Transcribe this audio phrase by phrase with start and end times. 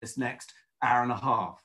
[0.00, 1.62] this next hour and a half.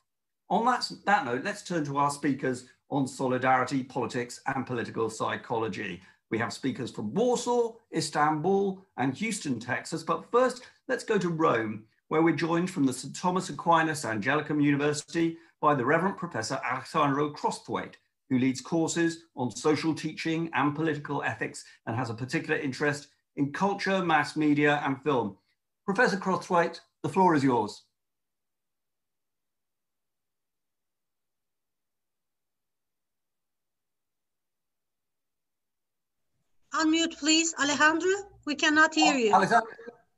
[0.50, 6.02] On that, that note, let's turn to our speakers on solidarity, politics, and political psychology.
[6.30, 10.04] We have speakers from Warsaw, Istanbul, and Houston, Texas.
[10.04, 13.16] But first, let's go to Rome, where we're joined from the St.
[13.16, 17.96] Thomas Aquinas Angelicum University by the Reverend Professor Alejandro Crosthwaite,
[18.30, 23.52] who leads courses on social teaching and political ethics and has a particular interest in
[23.52, 25.38] culture, mass media, and film.
[25.86, 27.84] Professor Crosthwaite, the floor is yours.
[36.80, 38.12] Unmute, please, Alejandro.
[38.46, 39.34] We cannot hear oh, you.
[39.34, 39.72] Alejandro,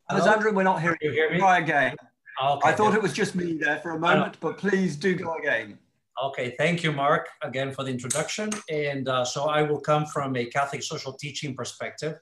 [0.10, 1.12] Alejandro, we're not hearing you.
[1.12, 1.38] Hear me?
[1.38, 1.96] Try again.
[2.44, 5.36] Okay, I thought it was just me there for a moment, but please do go
[5.36, 5.78] again.
[6.24, 8.50] Okay, thank you, Mark, again for the introduction.
[8.72, 12.16] And uh, so I will come from a Catholic social teaching perspective,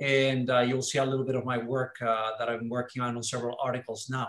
[0.00, 3.16] and uh, you'll see a little bit of my work uh, that I'm working on
[3.16, 4.28] on several articles now.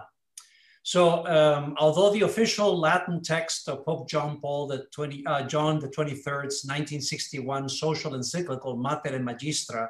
[0.83, 5.79] So, um, although the official Latin text of Pope John Paul the 20, uh, John
[5.79, 9.87] the 23rd's 1961 social encyclical Mater et Magistra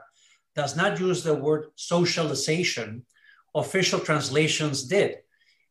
[0.53, 3.05] does not use the word socialization,
[3.55, 5.15] official translations did.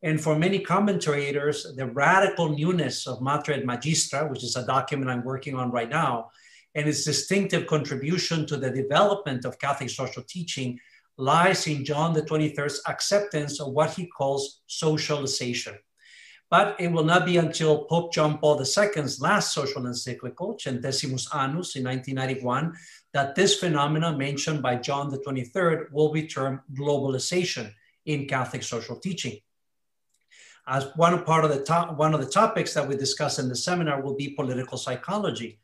[0.02, 5.10] And for many commentators, the radical newness of Mater et Magistra, which is a document
[5.10, 6.30] I'm working on right now,
[6.74, 10.80] and its distinctive contribution to the development of Catholic social teaching
[11.20, 15.78] lies in John the 23rd's acceptance of what he calls socialization.
[16.50, 21.76] But it will not be until Pope John Paul II's last social encyclical, Centesimus Annus
[21.76, 22.74] in 1991,
[23.12, 27.72] that this phenomenon mentioned by John the 23rd will be termed globalization
[28.06, 29.38] in Catholic social teaching.
[30.66, 33.56] As one part of the top, one of the topics that we discuss in the
[33.56, 35.58] seminar will be political psychology.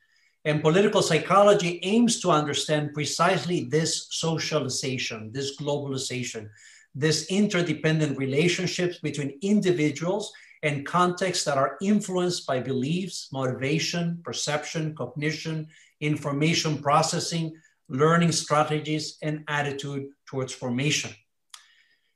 [0.47, 6.51] And political psychology aims to understand precisely this socialization, this globalization,
[6.95, 15.67] this interdependent relationships between individuals and contexts that are influenced by beliefs, motivation, perception, cognition,
[16.01, 17.53] information processing,
[17.89, 21.11] learning strategies, and attitude towards formation.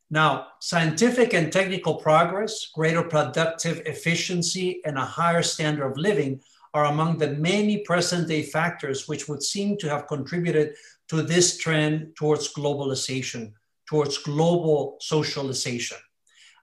[0.09, 6.41] Now, scientific and technical progress, greater productive efficiency, and a higher standard of living
[6.73, 10.75] are among the many present day factors which would seem to have contributed
[11.09, 13.53] to this trend towards globalization,
[13.87, 15.99] towards global socialization.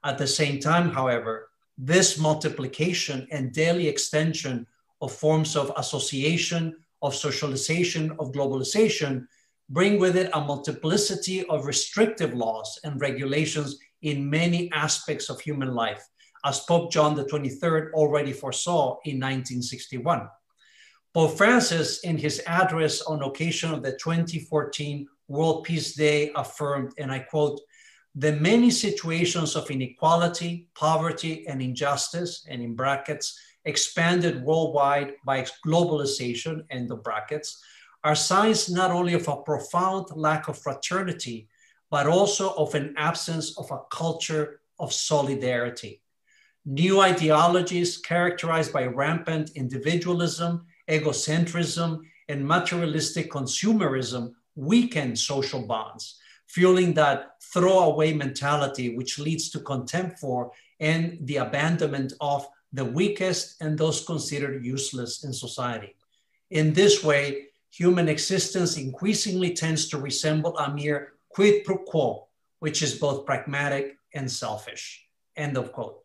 [0.03, 4.65] At the same time, however, this multiplication and daily extension
[5.01, 9.27] of forms of association, of socialization, of globalization
[9.69, 15.73] bring with it a multiplicity of restrictive laws and regulations in many aspects of human
[15.73, 16.07] life,
[16.47, 20.29] as Pope John XXIII already foresaw in 1961.
[21.13, 27.11] Pope Francis, in his address on occasion of the 2014 World Peace Day, affirmed, and
[27.11, 27.59] I quote,
[28.15, 36.63] the many situations of inequality, poverty, and injustice, and in brackets, expanded worldwide by globalization,
[36.71, 37.61] end of brackets,
[38.05, 41.49] are signs not only of a profound lack of fraternity,
[41.91, 46.01] but also of an absence of a culture of solidarity.
[46.69, 57.41] New ideologies characterized by rampant individualism, egocentrism, and materialistic consumerism weaken social bonds, fueling that
[57.41, 64.03] throwaway mentality which leads to contempt for and the abandonment of the weakest and those
[64.03, 65.95] considered useless in society.
[66.49, 72.27] In this way, human existence increasingly tends to resemble a mere quid pro quo,
[72.59, 75.07] which is both pragmatic and selfish.
[75.37, 76.03] End of quote.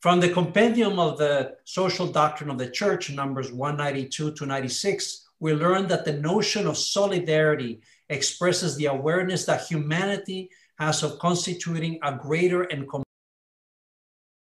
[0.00, 5.52] From the compendium of the social doctrine of the church, numbers 192 to 96, we
[5.52, 10.48] learn that the notion of solidarity expresses the awareness that humanity
[10.78, 12.88] has of constituting a greater and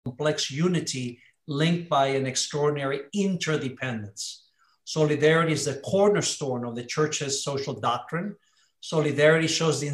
[0.05, 4.49] complex unity linked by an extraordinary interdependence.
[4.83, 8.35] Solidarity is the cornerstone of the church's social doctrine.
[8.81, 9.87] Solidarity shows the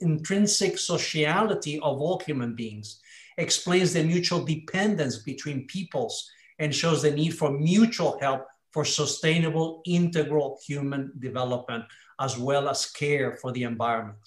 [0.00, 3.00] intrinsic sociality of all human beings,
[3.40, 9.82] explains the mutual dependence between peoples, and shows the need for mutual help for sustainable,
[9.86, 11.84] integral human development,
[12.20, 14.20] as well as care for the environment.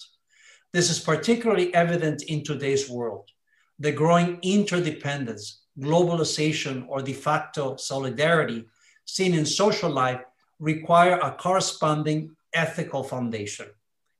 [0.72, 3.30] This is particularly evident in today's world.
[3.78, 8.66] The growing interdependence, globalization, or de facto solidarity
[9.04, 10.20] seen in social life
[10.58, 13.66] require a corresponding ethical foundation.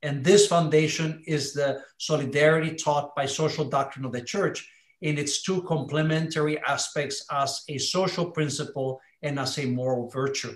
[0.02, 4.69] And this foundation is the solidarity taught by social doctrine of the church
[5.00, 10.55] in its two complementary aspects as a social principle and as a moral virtue.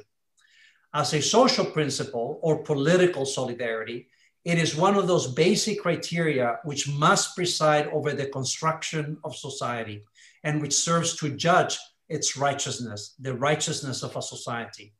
[0.94, 4.08] As a social principle or political solidarity,
[4.48, 10.04] It is one of those basic criteria which must preside over the construction of society
[10.42, 14.94] and which serves to judge its righteousness, the righteousness of a society.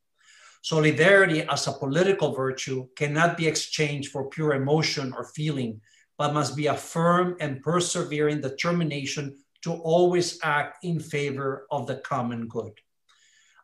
[0.60, 5.80] Solidarity as a political virtue cannot be exchanged for pure emotion or feeling,
[6.18, 11.96] but must be a firm and persevering determination to always act in favor of the
[11.96, 12.72] common good.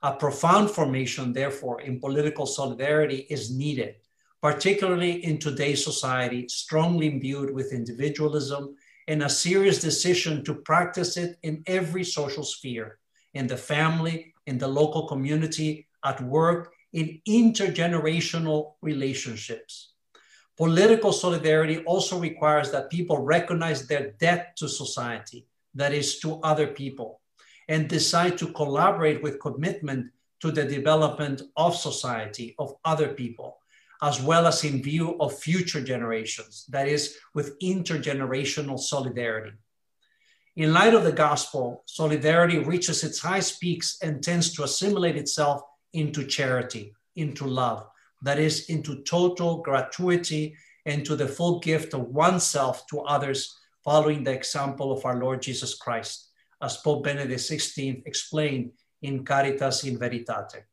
[0.03, 3.97] A profound formation, therefore, in political solidarity is needed,
[4.43, 8.77] particularly in today's society, strongly imbued with individualism
[9.09, 12.99] and a serious decision to practice it in every social sphere,
[13.33, 19.94] in the family, in the local community, at work, in intergenerational relationships.
[20.57, 26.69] Political solidarity also requires that people recognize their debt to society, that is, to other
[26.69, 27.21] people,
[27.69, 33.59] and decide to collaborate with commitment to the development of society, of other people,
[34.03, 39.57] as well as in view of future generations, that is, with intergenerational solidarity.
[40.57, 45.63] In light of the gospel, solidarity reaches its highest peaks and tends to assimilate itself
[45.93, 47.89] into charity, into love,
[48.25, 50.57] that is, into total gratuity
[50.87, 55.43] and to the full gift of oneself to others, following the example of our Lord
[55.43, 56.31] Jesus Christ,
[56.63, 58.73] as Pope Benedict XVI explained
[59.03, 60.65] in Caritas in Veritate.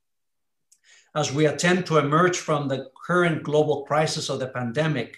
[1.13, 5.17] As we attempt to emerge from the current global crisis of the pandemic,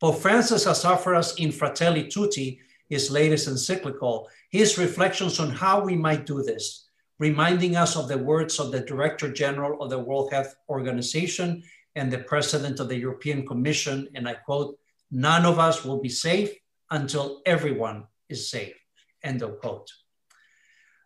[0.00, 5.84] Pope Francis has offered us in Fratelli Tutti, his latest encyclical, his reflections on how
[5.84, 6.83] we might do this,
[7.18, 11.62] reminding us of the words of the Director General of the World Health Organization
[11.94, 14.78] and the President of the European Commission, and I quote,
[15.10, 16.52] none of us will be safe
[16.90, 18.74] until everyone is safe,
[19.22, 19.90] end of quote.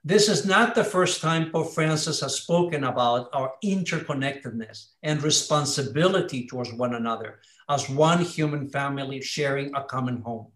[0.05, 6.47] This is not the first time Pope Francis has spoken about our interconnectedness and responsibility
[6.47, 10.47] towards one another as one human family sharing a common home.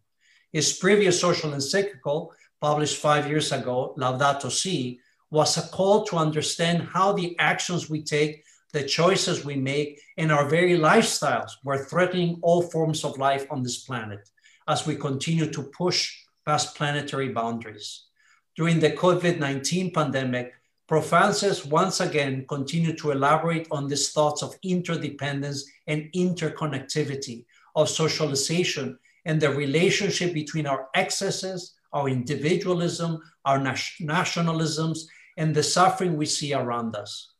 [0.53, 5.01] His previous social encyclical, published five years ago, Laudato Si,
[5.33, 10.31] was a call to understand how the actions we take, the choices we make, and
[10.31, 14.29] our very lifestyles were threatening all forms of life on this planet
[14.69, 18.05] as we continue to push past planetary boundaries.
[18.57, 20.53] During the COVID 19 pandemic,
[20.87, 27.89] Pope Francis once again continued to elaborate on these thoughts of interdependence and interconnectivity, of
[27.89, 36.27] socialization, and the relationship between our excesses, our individualism, our nationalisms, and the suffering we
[36.27, 37.33] see around us.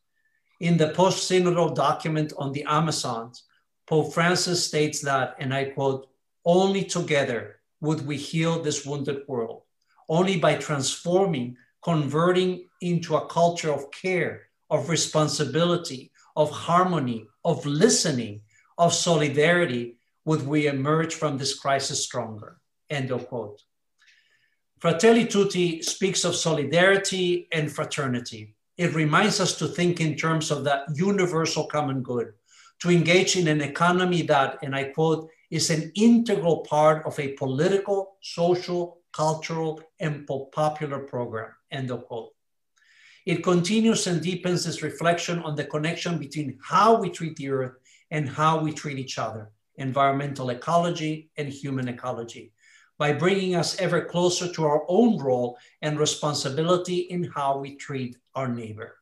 [0.59, 3.43] In the post synodal document on the Amazons,
[3.87, 6.07] Pope Francis states that, and I quote,
[6.45, 9.63] only together would we heal this wounded world,
[10.07, 18.41] only by transforming, converting into a culture of care, of responsibility, of harmony, of listening,
[18.77, 22.57] of solidarity, would we emerge from this crisis stronger.
[22.89, 23.61] End of quote.
[24.83, 28.53] Fratelli Tutti speaks of solidarity and fraternity.
[28.77, 32.33] It reminds us to think in terms of that universal common good,
[32.81, 37.29] to engage in an economy that, and I quote, is an integral part of a
[37.29, 42.33] political, social, cultural, and popular program, end of quote.
[43.25, 47.77] It continues and deepens this reflection on the connection between how we treat the earth
[48.11, 52.52] and how we treat each other, environmental ecology and human ecology
[52.97, 58.17] by bringing us ever closer to our own role and responsibility in how we treat
[58.35, 58.97] our neighbor.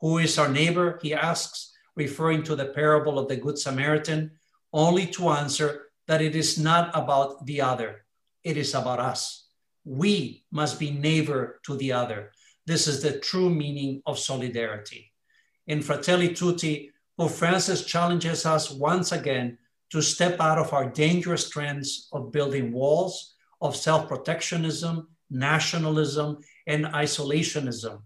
[0.00, 0.98] Who is our neighbor?
[1.02, 4.32] He asks, referring to the parable of the Good Samaritan,
[4.72, 8.04] only to answer that it is not about the other,
[8.42, 9.48] it is about us.
[9.84, 12.32] We must be neighbor to the other.
[12.66, 15.12] This is the true meaning of solidarity.
[15.66, 19.58] In Fratelli Tutti, Pope Francis challenges us once again
[19.90, 26.86] to step out of our dangerous trends of building walls, of self protectionism, nationalism, and
[26.86, 28.00] isolationism.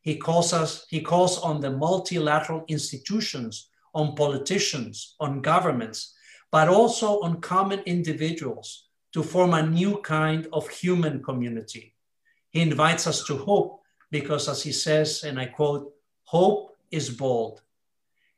[0.00, 6.14] He calls us, he calls on the multilateral institutions, on politicians, on governments,
[6.50, 11.94] but also on common individuals to form a new kind of human community.
[12.50, 15.92] He invites us to hope because, as he says, and I quote,
[16.24, 17.62] hope is bold,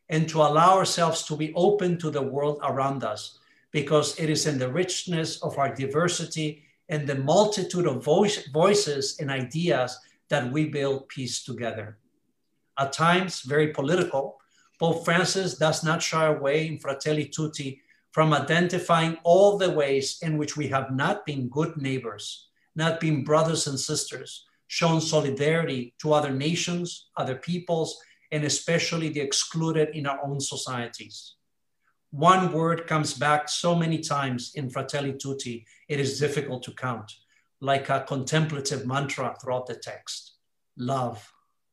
[0.09, 3.39] and to allow ourselves to be open to the world around us
[3.73, 9.19] because it is in the richness of our diversity and the multitude of voice, voices
[9.21, 9.99] and ideas
[10.29, 11.99] that we build peace together.
[12.79, 14.39] At times, very political,
[14.79, 17.81] Pope Francis does not shy away in Fratelli Tutti
[18.13, 23.25] from identifying all the ways in which we have not been good neighbors, not been
[23.25, 27.99] brothers and sisters, shown solidarity to other nations, other peoples,
[28.33, 31.37] and especially the excluded in our own societies.
[32.11, 37.13] one word comes back so many times in Fratelli Tutti, it is difficult to count,
[37.61, 40.37] like a contemplative mantra throughout the text.
[40.79, 41.31] Love,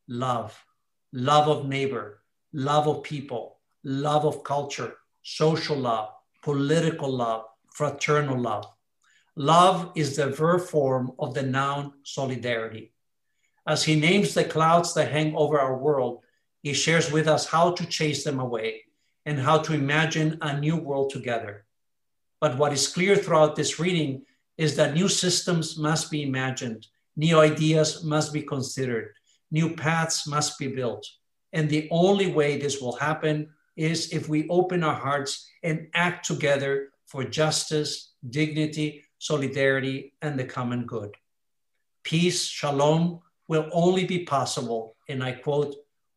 [0.08, 0.64] love,
[1.12, 6.10] love of neighbor, love of people, love of culture, social love,
[6.42, 8.66] political love, fraternal love.
[9.36, 12.92] Love is the verb form of the noun solidarity.
[13.66, 16.23] As he names the clouds that hang over our world,
[16.64, 18.84] he shares with us how to chase them away
[19.26, 21.66] and how to imagine a new world together.
[22.40, 24.22] But what is clear throughout this reading
[24.56, 29.12] is that new systems must be imagined, new ideas must be considered,
[29.50, 31.06] new paths must be built.
[31.52, 36.24] And the only way this will happen is if we open our hearts and act
[36.24, 41.14] together for justice, dignity, solidarity, and the common good.
[42.04, 45.74] Peace, shalom, will only be possible, and I quote,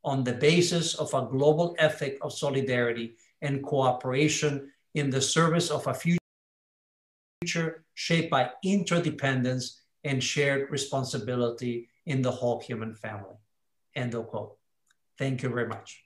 [0.07, 5.85] on the basis of a global ethic of solidarity and cooperation in the service of
[5.85, 13.35] a future shaped by interdependence and shared responsibility in the whole human family.
[13.95, 14.55] End of quote.
[15.17, 16.03] Thank you very much.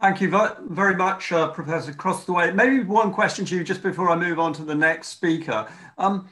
[0.00, 0.28] Thank you
[0.68, 2.56] very much, uh, Professor Crosthwaite.
[2.56, 5.68] Maybe one question to you just before I move on to the next speaker.
[5.96, 6.28] Um,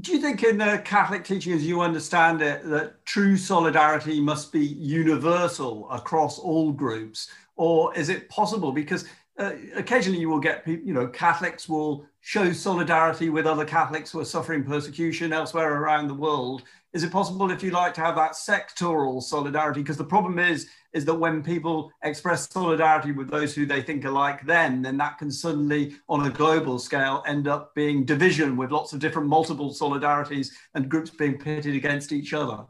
[0.00, 4.52] do you think in the Catholic teaching, as you understand it, that true solidarity must
[4.52, 7.28] be universal across all groups?
[7.56, 8.72] Or is it possible?
[8.72, 9.04] Because
[9.38, 14.10] uh, occasionally you will get people, you know, Catholics will show solidarity with other Catholics
[14.10, 16.62] who are suffering persecution elsewhere around the world.
[16.92, 19.80] Is it possible, if you like, to have that sectoral solidarity?
[19.80, 24.04] Because the problem is, is that when people express solidarity with those who they think
[24.04, 28.58] are like them, then that can suddenly, on a global scale, end up being division
[28.58, 32.66] with lots of different multiple solidarities and groups being pitted against each other.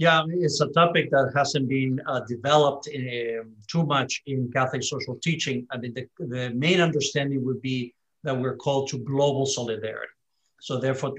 [0.00, 4.82] Yeah, it's a topic that hasn't been uh, developed in, um, too much in Catholic
[4.82, 5.66] social teaching.
[5.70, 7.92] I mean, the, the main understanding would be
[8.24, 10.14] that we're called to global solidarity.
[10.58, 11.12] So therefore,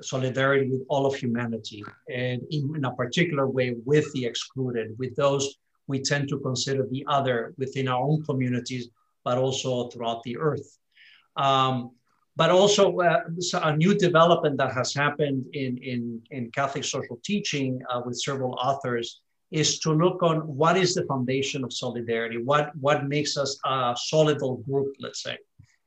[0.00, 5.14] solidarity with all of humanity, and in, in, a particular way with the excluded, with
[5.14, 5.54] those
[5.86, 8.88] we tend to consider the other within our own communities,
[9.24, 10.76] but also throughout the earth.
[11.36, 11.92] Um,
[12.36, 13.20] but also uh,
[13.62, 18.54] a new development that has happened in, in, in Catholic social teaching uh, with several
[18.54, 23.56] authors is to look on what is the foundation of solidarity, what, what makes us
[23.64, 25.38] a solidal group, let's say.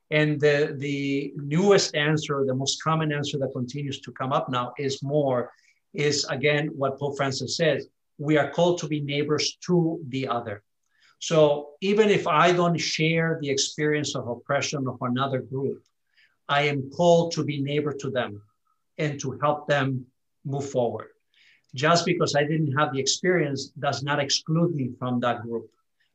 [0.10, 4.74] And the, the newest answer, the most common answer that continues to come up now
[4.78, 5.52] is more,
[5.94, 7.88] is again what Pope Francis says
[8.18, 10.64] we are called to be neighbors to the other.
[11.20, 15.84] So even if I don't share the experience of oppression of another group,
[16.50, 18.42] I am called to be neighbor to them
[18.98, 20.06] and to help them
[20.46, 21.10] move forward.
[21.76, 25.70] Just because I didn't have the experience does not exclude me from that group.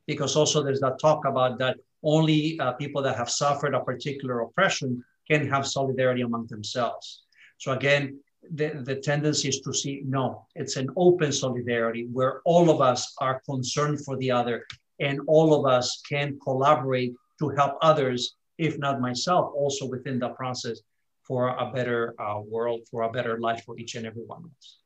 [0.07, 4.41] Because also there's that talk about that only uh, people that have suffered a particular
[4.41, 7.23] oppression can have solidarity among themselves.
[7.57, 8.19] So again,
[8.51, 13.15] the, the tendency is to see, no, it's an open solidarity where all of us
[13.19, 14.65] are concerned for the other
[14.99, 20.29] and all of us can collaborate to help others, if not myself, also within the
[20.29, 20.79] process
[21.23, 24.51] for a better uh, world, for a better life for each and every one of
[24.57, 24.79] us.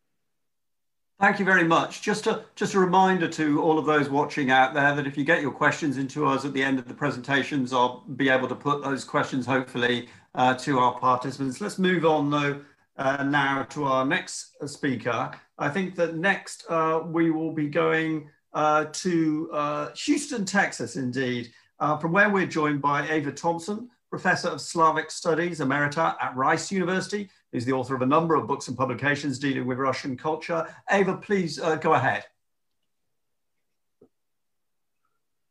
[1.20, 2.04] Thank you very much.
[2.04, 5.24] Just a, just a reminder to all of those watching out there that if you
[5.24, 8.56] get your questions into us at the end of the presentations, I'll be able to
[8.56, 11.60] put those questions hopefully uh, to our participants.
[11.60, 12.62] Let's move on though
[12.98, 15.32] uh, now to our next speaker.
[15.58, 21.52] I think that next uh, we will be going uh, to uh, Houston, Texas indeed,
[21.80, 26.72] uh, from where we're joined by Ewa Thompson, Professor of Slavic Studies Emerita at Rice
[26.72, 30.68] University, He's the author of a number of books and publications dealing with Russian culture.
[30.92, 32.26] Ewa, please uh, go ahead.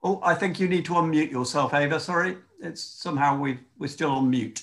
[0.02, 1.99] Oh, I think you need to unmute yourself, Ewa.
[1.99, 4.62] Sorry, it's somehow we we're still on mute.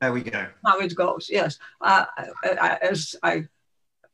[0.00, 0.46] There we go.
[0.64, 1.58] How it goes, yes.
[1.80, 2.04] Uh,
[2.44, 3.48] I, as I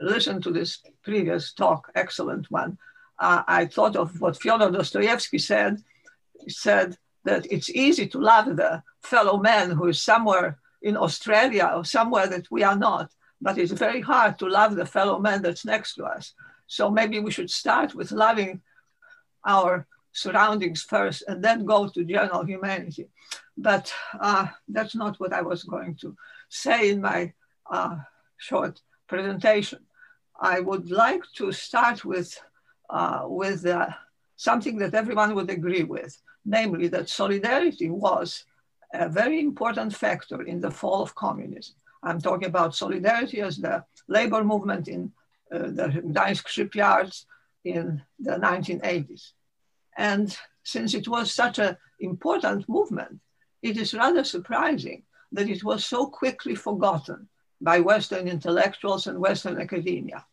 [0.00, 2.78] listened to this previous talk, excellent one,
[3.20, 5.82] uh, I thought of what Fyodor Dostoevsky said.
[6.42, 11.70] He said that it's easy to love the fellow man who is somewhere in Australia
[11.76, 13.12] or somewhere that we are not.
[13.40, 16.32] But it's very hard to love the fellow man that's next to us.
[16.66, 18.62] So maybe we should start with loving
[19.46, 23.08] our surroundings first and then go to general humanity.
[23.56, 26.16] But uh, that's not what I was going to
[26.48, 27.32] say in my
[27.70, 27.96] uh,
[28.38, 29.80] short presentation.
[30.40, 32.38] I would like to start with,
[32.90, 33.88] uh, with uh,
[34.36, 38.44] something that everyone would agree with, namely that solidarity was
[38.92, 41.76] a very important factor in the fall of communism.
[42.02, 45.12] I'm talking about solidarity as the labor movement in
[45.52, 47.26] uh, the Gdańsk shipyards
[47.64, 49.32] in the 1980s.
[49.96, 53.20] And since it was such an important movement,
[53.62, 57.28] it is rather surprising that it was so quickly forgotten
[57.60, 60.24] by Western intellectuals and Western academia.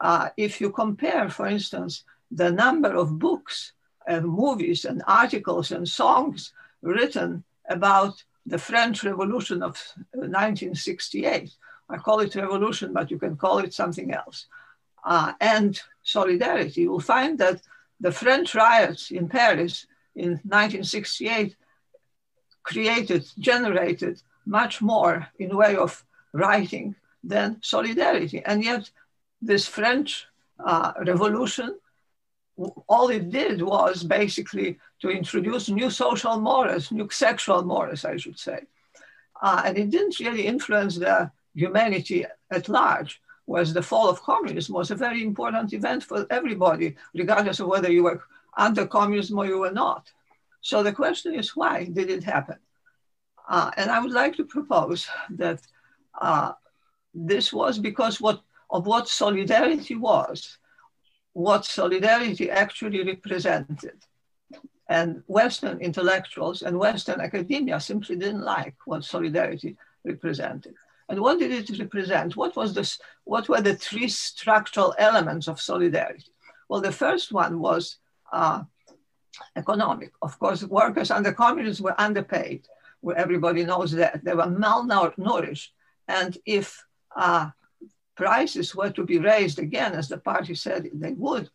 [0.00, 3.72] Uh, if you compare, for instance, the number of books,
[4.06, 9.80] and movies, and articles and songs written about the French Revolution of
[10.12, 11.50] 1968,
[11.88, 14.46] I call it revolution, but you can call it something else,
[15.04, 17.62] uh, and solidarity, you will find that
[18.00, 21.56] the French riots in Paris in 1968
[22.62, 28.42] created, generated much more in way of writing than solidarity.
[28.44, 28.90] And yet
[29.46, 30.26] this French
[30.64, 31.78] uh, revolution,
[32.86, 38.38] all it did was basically to introduce new social mores, new sexual mores, I should
[38.38, 38.60] say.
[39.42, 44.74] Uh, and it didn't really influence the humanity at large, whereas the fall of communism
[44.74, 48.22] was a very important event for everybody, regardless of whether you were
[48.56, 50.10] under communism or you were not.
[50.60, 52.56] So the question is, why did it happen?
[53.48, 55.60] Uh, and I would like to propose that
[56.18, 56.52] uh,
[57.12, 58.42] this was because what,
[58.74, 60.58] of what solidarity was,
[61.32, 63.98] what solidarity actually represented.
[64.88, 70.74] And Western intellectuals and Western academia simply didn't like what solidarity represented.
[71.08, 72.36] And what did it represent?
[72.36, 72.98] What was this?
[73.24, 76.32] What were the three structural elements of solidarity?
[76.68, 77.98] Well, the first one was
[78.32, 78.64] uh,
[79.54, 80.12] economic.
[80.20, 82.66] Of course, workers under communism were underpaid.
[83.16, 85.68] Everybody knows that they were malnourished.
[86.08, 86.84] And if
[87.14, 87.50] uh,
[88.16, 91.50] prices were to be raised again, as the party said they would,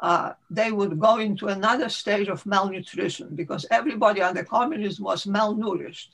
[0.00, 6.08] uh, they would go into another stage of malnutrition because everybody under communism was malnourished.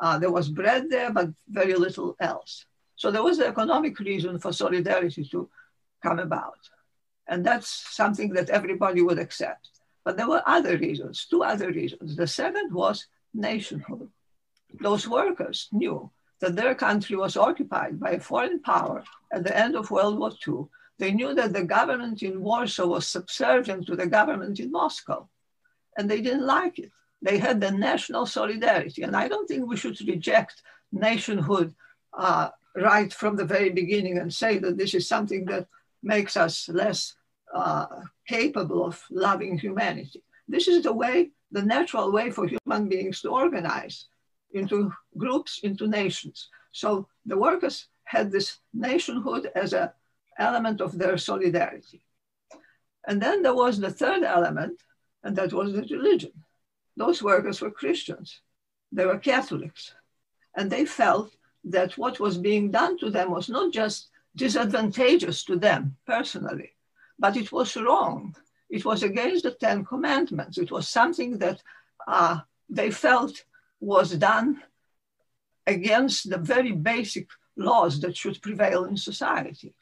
[0.00, 2.66] Uh, there was bread there, but very little else.
[2.96, 5.48] So there was an economic reason for solidarity to
[6.02, 6.58] come about.
[7.28, 9.70] And that's something that everybody would accept.
[10.04, 12.16] But there were other reasons, two other reasons.
[12.16, 14.08] The second was nationhood.
[14.80, 19.74] Those workers knew that their country was occupied by a foreign power at the end
[19.74, 20.66] of World War II.
[20.98, 25.28] They knew that the government in Warsaw was subservient to the government in Moscow,
[25.96, 26.92] and they didn't like it.
[27.22, 29.02] They had the national solidarity.
[29.02, 31.74] And I don't think we should reject nationhood
[32.12, 35.66] uh, right from the very beginning and say that this is something that
[36.02, 37.14] makes us less
[37.54, 37.86] uh,
[38.26, 40.22] capable of loving humanity.
[40.48, 44.06] This is the way, the natural way for human beings to organize
[44.52, 46.48] into groups, into nations.
[46.72, 48.48] So the workers had this
[48.88, 49.90] nationhood as an
[50.38, 52.00] element of their solidarity.
[53.08, 54.76] And then there was the third element,
[55.24, 56.34] and that was the religion
[56.96, 58.40] those workers were Christians,
[58.90, 59.94] they were Catholics.
[60.54, 65.56] And they felt that what was being done to them was not just disadvantageous to
[65.56, 66.72] them personally,
[67.18, 68.34] but it was wrong.
[68.68, 70.58] It was against the Ten Commandments.
[70.58, 71.62] It was something that
[72.06, 73.44] uh, they felt
[73.80, 74.62] was done
[75.66, 79.74] against the very basic laws that should prevail in society.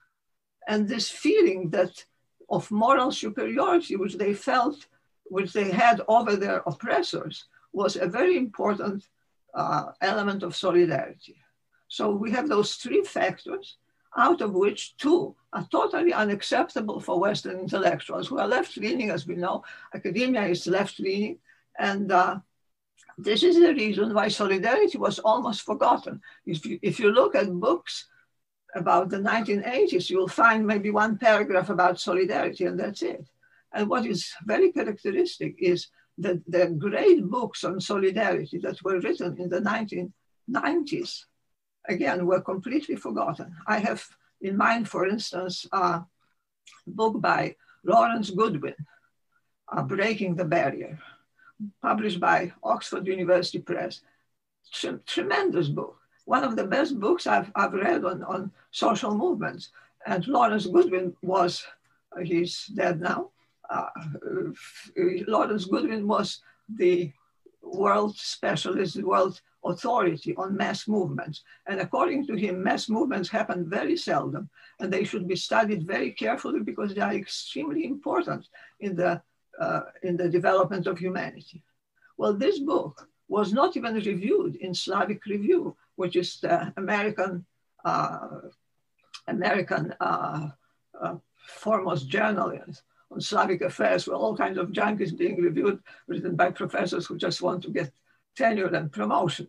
[0.66, 2.04] And this feeling that
[2.48, 4.86] of moral superiority, which they felt
[5.30, 9.06] which they had over their oppressors was a very important
[9.54, 11.36] uh, element of solidarity.
[11.86, 13.76] So we have those three factors,
[14.16, 19.26] out of which two are totally unacceptable for Western intellectuals who are left leaning, as
[19.26, 19.62] we know.
[19.94, 21.38] Academia is left leaning.
[21.78, 22.40] And uh,
[23.22, 26.20] this is the reason why solidarity was almost forgotten.
[26.46, 28.06] If you, if you look at books
[28.74, 33.28] about the 1980s, you'll find maybe one paragraph about solidarity, and that's it.
[33.72, 39.40] And what is very characteristic is that the great books on solidarity that were written
[39.40, 41.24] in the 1990s,
[41.88, 43.54] again, were completely forgotten.
[43.66, 44.04] I have
[44.40, 46.02] in mind, for instance, a
[46.86, 48.74] book by Lawrence Goodwyn,
[49.72, 50.98] uh, Breaking the Barrier,
[51.82, 54.00] published by Oxford University Press.
[55.06, 55.96] tremendous book.
[56.24, 59.70] One of the best books I've, I've read on, on social movements.
[60.06, 61.66] And Lawrence Goodwyn was,
[62.16, 63.30] uh, he's dead now,
[63.68, 63.86] uh,
[65.26, 66.40] Lawrence Goodwyn was
[66.76, 67.12] the
[67.62, 71.42] world specialist, world authority on mass movements.
[71.66, 74.48] And according to him, mass movements happen very seldom
[74.80, 78.48] and they should be studied very carefully because they are extremely important
[78.80, 79.22] in the,
[79.58, 81.62] uh, in the development of humanity.
[82.16, 87.46] Well, this book was not even reviewed in Slavic Review, which is the American,
[87.84, 88.28] uh,
[89.26, 90.48] American uh,
[91.00, 91.14] uh
[91.46, 92.52] foremost journal
[93.10, 97.16] on Slavic affairs where all kinds of junk is being reviewed, written by professors who
[97.16, 97.92] just want to get
[98.36, 99.48] tenure and promotion.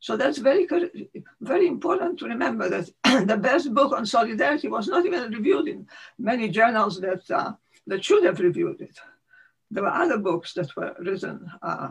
[0.00, 0.66] So that's very,
[1.40, 2.90] very important to remember that
[3.26, 5.86] the best book on solidarity was not even reviewed in
[6.18, 7.52] many journals that, uh,
[7.86, 8.98] that should have reviewed it.
[9.74, 11.88] There were other books that were written uh,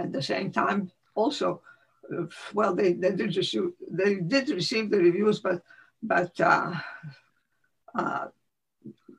[0.00, 1.62] at the same time also.
[2.52, 5.62] Well, they, they, did receive, they did receive the reviews, but,
[6.02, 6.72] but uh,
[7.96, 8.26] uh,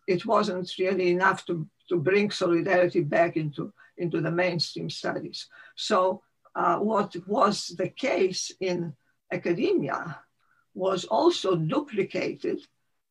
[0.08, 5.48] it wasn't really enough to, to bring solidarity back into, into the mainstream studies.
[5.76, 6.22] So
[6.54, 8.94] uh, what was the case in
[9.32, 10.20] academia
[10.74, 12.60] was also duplicated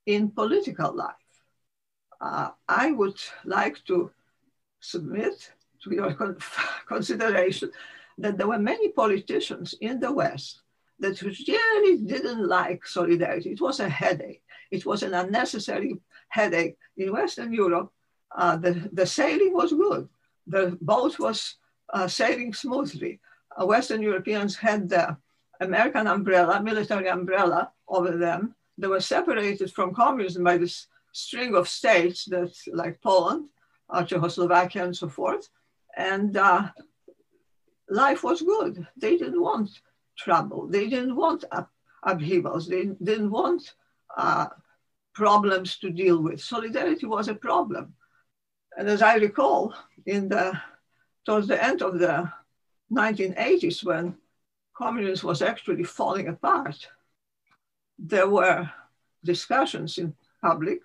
[0.04, 1.14] in political life.
[2.20, 4.10] Uh, I would like to
[4.92, 5.50] submit
[5.82, 6.36] to your con
[6.94, 7.70] consideration
[8.18, 10.62] that there were many politicians in the West
[10.98, 13.50] that really didn't like solidarity.
[13.50, 14.42] It was a headache.
[14.70, 15.92] It was an unnecessary
[16.28, 16.76] headache.
[16.96, 17.90] In Western Europe,
[18.34, 20.08] uh, the, the sailing was good.
[20.46, 21.56] The boat was
[21.92, 23.20] uh, sailing smoothly.
[23.54, 25.16] Uh, Western Europeans had the
[25.60, 28.54] American umbrella, military umbrella over them.
[28.78, 33.48] They were separated from communism by this string of states that, like Poland,
[33.90, 35.48] uh, Czechoslovakia, and so forth.
[35.96, 36.68] And uh,
[37.88, 38.86] life was good.
[38.96, 39.70] They didn't want
[40.18, 40.66] trouble.
[40.66, 41.70] They didn't want up,
[42.02, 42.68] upheavals.
[42.68, 43.74] They didn't want
[44.16, 44.48] uh,
[45.14, 46.40] problems to deal with.
[46.40, 47.94] Solidarity was a problem.
[48.76, 50.60] And as I recall, in the
[51.24, 52.30] towards the end of the
[52.92, 54.16] 1980s, when
[54.76, 56.88] communism was actually falling apart,
[57.98, 58.70] there were
[59.24, 60.80] discussions in public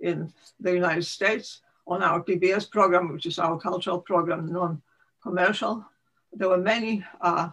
[0.00, 5.84] in the United States on our PBS program, which is our cultural program, non-commercial.
[6.32, 7.50] There were many uh,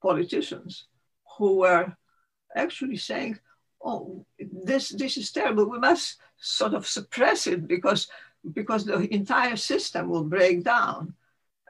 [0.00, 0.86] politicians
[1.36, 1.94] who were
[2.54, 3.38] actually saying,
[3.84, 5.68] oh, this, this is terrible.
[5.68, 8.08] We must sort of suppress it because,
[8.52, 11.14] because the entire system will break down.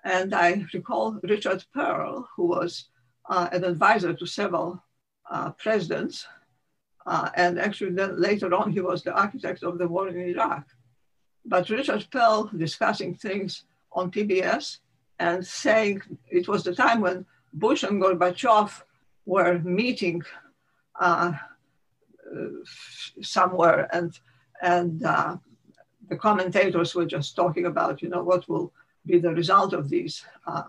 [0.05, 2.87] And I recall Richard Perle, who was
[3.29, 4.83] uh, an advisor to several
[5.31, 6.27] uh, presidents.
[7.07, 10.65] Uh, and actually then later on, he was the architect of the war in Iraq.
[11.49, 14.79] But Richard Perle discussing things on PBS
[15.19, 18.83] and saying it was the time when Bush and Gorbachev
[19.25, 20.23] were meeting
[21.01, 21.33] uh,
[23.23, 24.19] somewhere and
[24.61, 25.37] and uh,
[26.09, 28.73] the commentators were just talking about you know what will
[29.07, 30.65] be the result of these uh,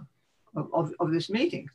[0.56, 1.70] of, of this meeting.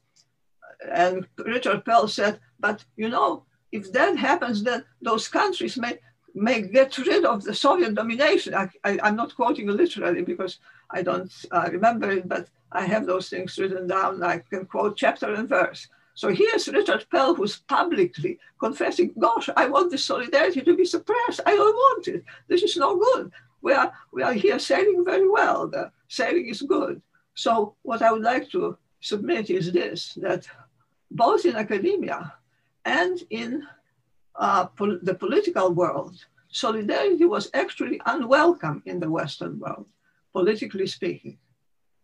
[0.90, 5.98] And richard perle said but you know if that happens then those countries may
[6.34, 10.58] may get rid of the soviet domination I, am not quoting literally because
[10.90, 14.96] i don't uh, remember it but i have those things written down i can quote
[14.96, 20.60] chapter and verse so here's Richard Perle who's publicly confessing, gosh, I want this solidarity
[20.62, 21.40] to be suppressed.
[21.44, 22.24] I don't want it.
[22.46, 23.32] This is no good.
[23.62, 25.66] We are, we are here sailing very well.
[25.66, 27.02] The sailing is good.
[27.34, 30.46] So what I would like to submit is this, that
[31.10, 32.32] both in academia
[32.84, 33.66] and in
[34.36, 39.86] uh, pol the political world, solidarity was actually unwelcome in the Western world,
[40.32, 41.38] politically speaking.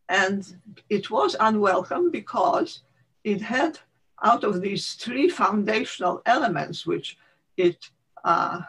[0.08, 0.42] And
[0.88, 2.82] it was unwelcome because
[3.24, 3.78] it had
[4.22, 7.16] out of these three foundational elements which
[7.56, 7.90] it
[8.24, 8.60] uh,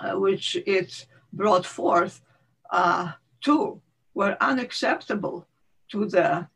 [0.00, 2.22] uh, which it brought forth,
[2.70, 3.80] uh, two
[4.14, 5.46] were unacceptable
[5.90, 6.46] to the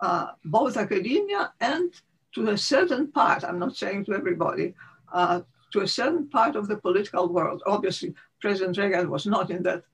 [0.00, 1.92] uh, both academia and
[2.34, 3.44] to a certain part.
[3.44, 4.74] I'm not saying to everybody.
[5.12, 5.40] Uh,
[5.72, 7.62] to a certain part of the political world.
[7.66, 9.84] Obviously, President Reagan was not in that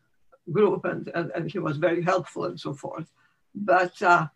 [0.51, 3.13] group and, and, and he was very helpful and so forth.
[3.55, 4.27] But uh,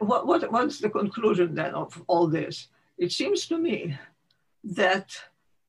[0.00, 2.68] what, what, what's the conclusion then of all this?
[2.98, 3.98] It seems to me
[4.64, 5.16] that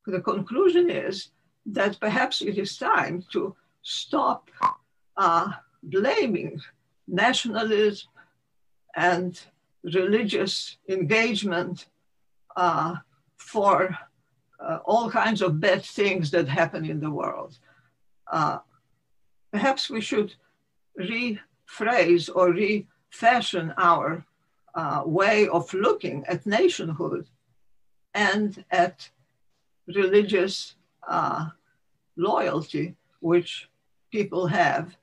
[0.06, 1.30] the conclusion is
[1.66, 4.50] that perhaps it is time to stop
[5.18, 5.52] uh,
[5.84, 6.62] blaming
[7.08, 8.08] nationalism
[8.96, 9.40] and
[9.84, 11.88] religious engagement
[12.56, 12.96] uh,
[13.48, 13.98] for
[14.60, 17.58] uh, all kinds of bad things that happen in the world.
[18.32, 18.60] Uh,
[19.52, 20.34] perhaps we should
[21.00, 24.26] rephrase or re fashion our
[24.76, 27.26] uh, way of looking at nationhood
[28.14, 29.10] and at
[29.88, 30.76] religious
[31.08, 31.48] uh,
[32.18, 33.70] loyalty, which
[34.12, 34.98] people have,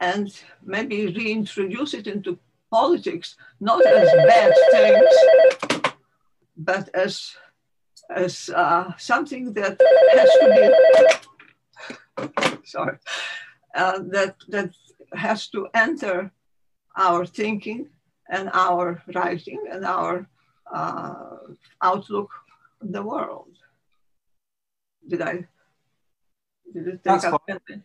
[0.00, 2.38] and maybe reintroduce it into
[2.70, 5.71] politics, not as bad things,
[6.64, 7.36] but as,
[8.14, 9.80] as uh, something that
[10.14, 10.46] has to
[12.16, 12.96] be, sorry,
[13.74, 14.70] uh, that, that
[15.14, 16.30] has to enter
[16.96, 17.88] our thinking
[18.30, 20.28] and our writing and our
[20.72, 21.36] uh,
[21.82, 22.30] outlook
[22.80, 23.48] on the world.
[25.08, 25.32] Did I?
[26.72, 27.82] Did it take that's up fine.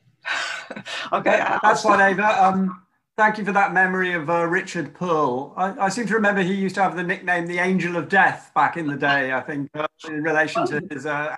[1.13, 1.57] okay.
[1.63, 2.27] that's fine, Ewa.
[2.39, 2.86] Um,
[3.17, 5.53] thank you for that memory of uh, Richard Perle.
[5.57, 8.51] I, I, seem to remember he used to have the nickname the Angel of Death
[8.53, 11.35] back in the day, I think, uh, in relation to his uh,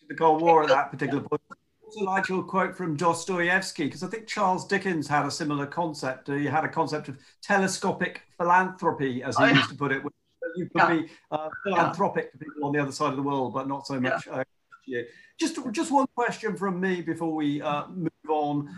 [0.00, 1.40] to the Cold War at that particular point.
[1.84, 6.26] also like your quote from Dostoevsky, because I think Charles Dickens had a similar concept.
[6.28, 9.54] He had a concept of telescopic philanthropy, as he oh, yeah.
[9.54, 10.02] used to put it.
[10.02, 10.14] Which
[10.56, 10.94] you could yeah.
[10.94, 12.38] be uh, philanthropic yeah.
[12.40, 14.26] to people on the other side of the world, but not so much.
[14.26, 14.42] Uh,
[15.38, 18.68] just, just one question from me before we uh, move on.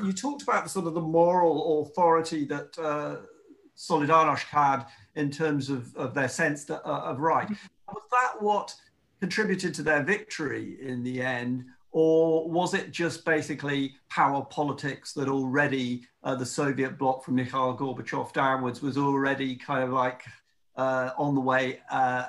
[0.00, 3.16] You talked about the sort of the moral authority that uh,
[3.76, 7.48] Solidarność had in terms of, of their sense that, uh, of right.
[7.88, 8.74] Was that what
[9.20, 11.64] contributed to their victory in the end?
[11.90, 17.76] Or was it just basically power politics that already uh, the Soviet bloc from Mikhail
[17.76, 20.24] Gorbachev downwards was already kind of like
[20.76, 22.28] uh, on the way uh,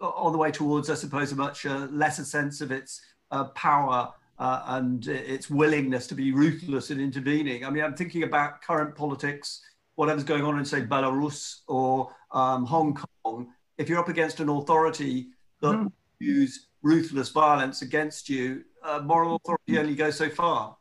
[0.00, 4.12] on the way towards, I suppose, a much uh, lesser sense of its uh, power
[4.38, 7.64] uh, and its willingness to be ruthless in intervening.
[7.64, 9.62] I mean, I'm thinking about current politics,
[9.94, 13.48] whatever's going on in, say, Belarus or um, Hong Kong.
[13.78, 15.28] If you're up against an authority
[15.60, 15.92] that mm.
[16.18, 20.76] use ruthless violence against you, uh, moral authority only goes so far.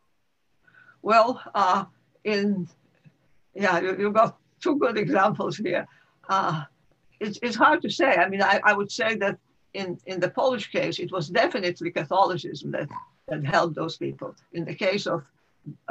[1.01, 1.85] Well, uh,
[2.23, 2.67] in
[3.55, 5.87] yeah, you, have got two good examples here.
[6.27, 6.63] Uh,
[7.19, 8.15] it's, it's hard to say.
[8.15, 9.37] I mean, I, I would say that
[9.73, 12.89] in, in the Polish case, it was definitely Catholicism that,
[13.27, 14.35] that helped those people.
[14.53, 15.23] In the case of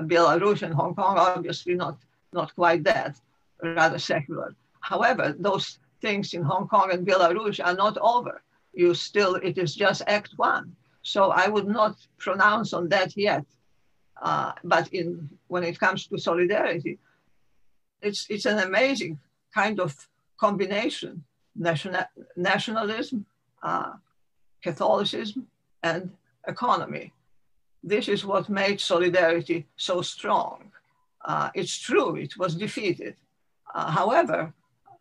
[0.00, 1.98] Belarus and Hong Kong, obviously not,
[2.32, 3.20] not quite that,
[3.62, 4.54] rather secular.
[4.80, 8.42] However, those things in Hong Kong and Belarus are not over.
[8.72, 10.76] You still, it is just Act One.
[11.02, 13.44] So I would not pronounce on that yet.
[14.20, 16.98] Uh, but in when it comes to solidarity,
[18.00, 19.18] it's it's an amazing
[19.52, 21.24] kind of combination:
[21.56, 22.04] national,
[22.36, 23.26] nationalism,
[23.62, 23.92] uh,
[24.62, 25.46] Catholicism,
[25.82, 26.10] and
[26.46, 27.12] economy.
[27.86, 30.72] This is what made solidarity so strong.
[31.22, 33.14] Uh, it's true, it was defeated.
[33.74, 34.54] Uh, however,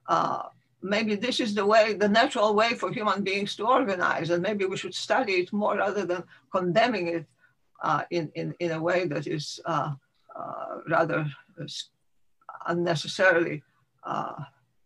[0.07, 0.43] uh,
[0.81, 4.65] maybe this is the way, the natural way for human beings to organize, and maybe
[4.65, 7.25] we should study it more rather than condemning it
[7.81, 9.93] uh, in, in, in a way that is uh,
[10.35, 11.25] uh, rather
[12.67, 13.63] unnecessarily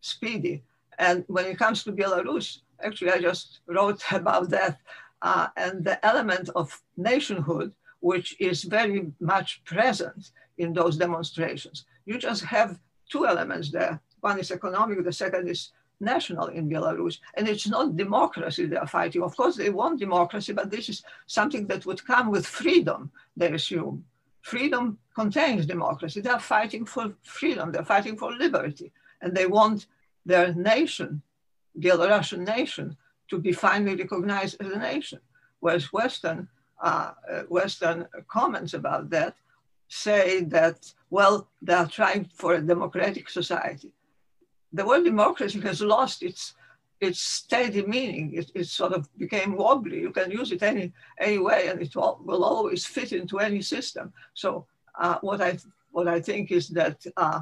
[0.01, 0.63] speedy.
[0.99, 4.77] And when it comes to Belarus, actually, I just wrote about that.
[5.21, 7.71] Uh, and the element of nationhood,
[8.09, 10.21] which is very much present
[10.63, 11.77] in those demonstrations.
[12.05, 12.79] You just have
[13.11, 13.99] two elements there.
[14.21, 15.61] One is economic, the second is
[15.99, 17.15] national in Belarus.
[17.35, 19.21] And it's not democracy they are fighting.
[19.23, 21.03] Of course, they want democracy, but this is
[21.37, 24.05] something that would come with freedom, they assume.
[24.41, 26.21] Freedom contains democracy.
[26.21, 28.87] They are fighting for freedom, they're fighting for liberty.
[29.21, 29.87] And they want
[30.25, 31.21] their nation,
[31.77, 32.95] Belarusian nation,
[33.29, 35.19] to be finally recognized as a nation.
[35.59, 36.47] Whereas Western,
[36.81, 39.35] uh, uh, Western comments about that
[39.89, 43.91] say that, well, they are trying for a democratic society
[44.73, 46.53] the word democracy has lost its
[46.99, 48.33] its steady meaning.
[48.33, 49.99] It, it sort of became wobbly.
[49.99, 53.61] You can use it any any way, and it will, will always fit into any
[53.61, 54.13] system.
[54.33, 54.65] So
[54.99, 55.57] uh, what I
[55.91, 57.41] what I think is that uh,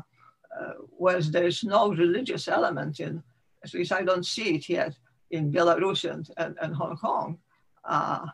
[0.59, 3.23] uh, whereas there is no religious element in,
[3.63, 4.93] at least I don't see it yet
[5.31, 7.37] in Belarus and, and, and Hong Kong,
[7.83, 8.25] uh,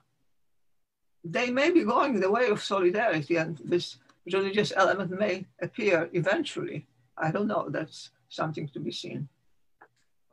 [1.23, 3.97] they may be going the way of solidarity, and this
[4.31, 6.85] religious element may appear eventually.
[7.17, 7.69] I don't know.
[7.69, 9.27] That's something to be seen.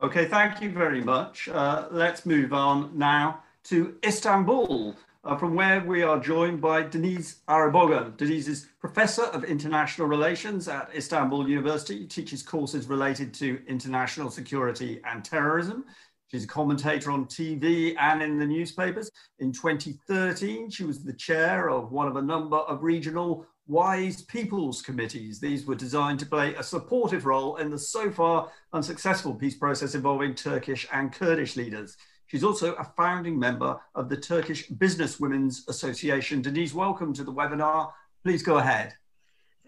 [0.01, 1.49] Okay, thank you very much.
[1.49, 7.35] Uh, let's move on now to Istanbul, uh, from where we are joined by Deniz
[7.49, 8.15] Arıboğan.
[8.15, 15.01] Deniz is Professor of International Relations at Istanbul University, teaches courses related to international security
[15.03, 15.83] and terrorism.
[16.29, 19.09] She's a commentator on TV and in the newspapers.
[19.39, 24.83] In 2013, she was the chair of one of a number of regional wise people's
[24.83, 25.39] committees.
[25.39, 29.95] These were designed to play a supportive role in the so far unsuccessful peace process
[29.95, 31.97] involving Turkish and Kurdish leaders.
[32.27, 36.43] She's also a founding member of the Turkish Business Women's Association.
[36.43, 37.91] Deniz, welcome to the webinar.
[38.23, 38.93] Please go ahead.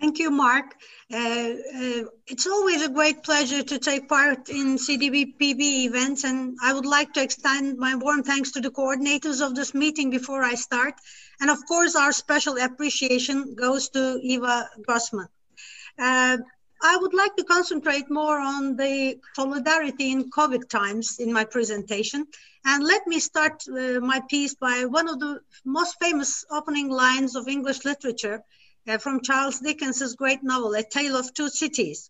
[0.01, 0.73] Thank you, Mark.
[1.13, 6.73] Uh, uh, it's always a great pleasure to take part in CDBPB events, and I
[6.73, 10.55] would like to extend my warm thanks to the coordinators of this meeting before I
[10.55, 10.95] start.
[11.39, 15.27] And of course, our special appreciation goes to Ewa Grossman.
[15.99, 16.37] Uh,
[16.81, 22.25] I would like to concentrate more on the solidarity in COVID times in my presentation.
[22.65, 27.35] And let me start uh, my piece by one of the most famous opening lines
[27.35, 28.43] of English literature,
[28.87, 32.09] uh, from Charles Dickens's great novel, A Tale of Two Cities.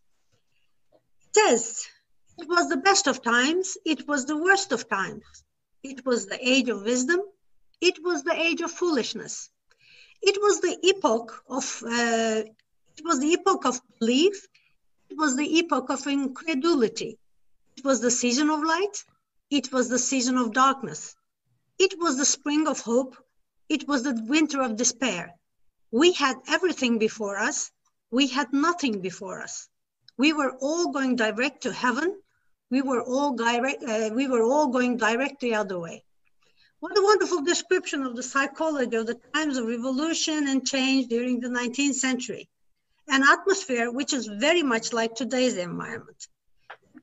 [0.93, 1.87] It says,
[2.37, 5.23] it was the best of times, it was the worst of times.
[5.83, 7.21] It was the age of wisdom,
[7.81, 9.49] it was the age of foolishness.
[10.21, 12.43] It was the epoch of, uh,
[12.97, 14.47] it was the epoch of belief,
[15.09, 17.17] it was the epoch of incredulity.
[17.77, 19.03] It was the season of light,
[19.49, 21.15] it was the season of darkness.
[21.79, 23.17] It was the spring of hope,
[23.67, 25.33] it was the winter of despair.
[25.91, 27.69] We had everything before us.
[28.11, 29.67] We had nothing before us.
[30.17, 32.21] We were all going direct to heaven.
[32.69, 36.05] We were all direct, uh, we were all going direct the other way.
[36.79, 41.41] What a wonderful description of the psychology of the times of revolution and change during
[41.41, 42.49] the 19th century.
[43.09, 46.27] An atmosphere which is very much like today's environment.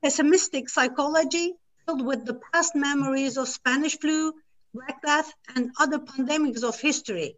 [0.02, 4.32] Pessimistic psychology filled with the past memories of Spanish flu,
[4.72, 7.36] Black Death, and other pandemics of history,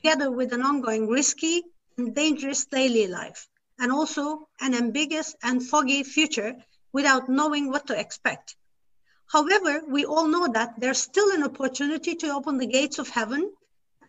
[0.00, 1.62] together with an ongoing risky
[1.98, 3.46] and dangerous daily life,
[3.78, 6.56] and also an ambiguous and foggy future
[6.90, 8.56] without knowing what to expect.
[9.30, 13.52] However, we all know that there's still an opportunity to open the gates of heaven,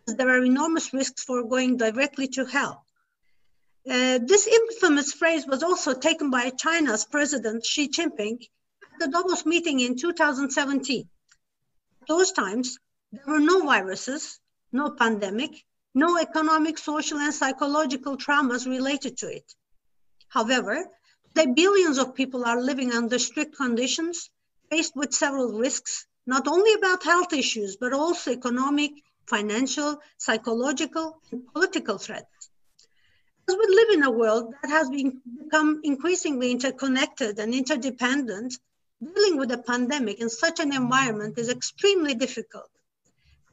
[0.08, 2.86] as there are enormous risks for going directly to hell.
[3.86, 8.38] Uh, this infamous phrase was also taken by China's President Xi Jinping
[8.94, 11.06] at the Davos meeting in 2017.
[12.00, 12.78] At those times,
[13.12, 14.40] there were no viruses,
[14.72, 19.54] no pandemic, no economic, social, and psychological traumas related to it.
[20.28, 20.86] However,
[21.34, 24.30] today billions of people are living under strict conditions,
[24.70, 28.92] faced with several risks, not only about health issues, but also economic,
[29.26, 32.50] financial, psychological, and political threats.
[33.48, 38.54] As we live in a world that has been, become increasingly interconnected and interdependent,
[39.02, 42.70] dealing with a pandemic in such an environment is extremely difficult.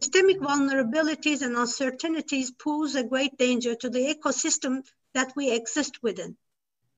[0.02, 4.84] Systemic vulnerabilities and uncertainties pose a great danger to the ecosystem
[5.14, 6.38] that we exist within.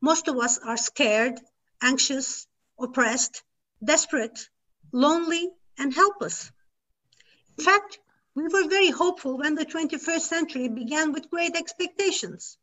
[0.01, 1.41] Most of us are scared,
[1.81, 2.45] anxious,
[2.79, 3.43] oppressed,
[3.83, 4.49] desperate,
[4.91, 6.51] lonely, and helpless.
[7.57, 7.99] In fact,
[8.35, 12.57] we were very hopeful when the 21st century began with great expectations.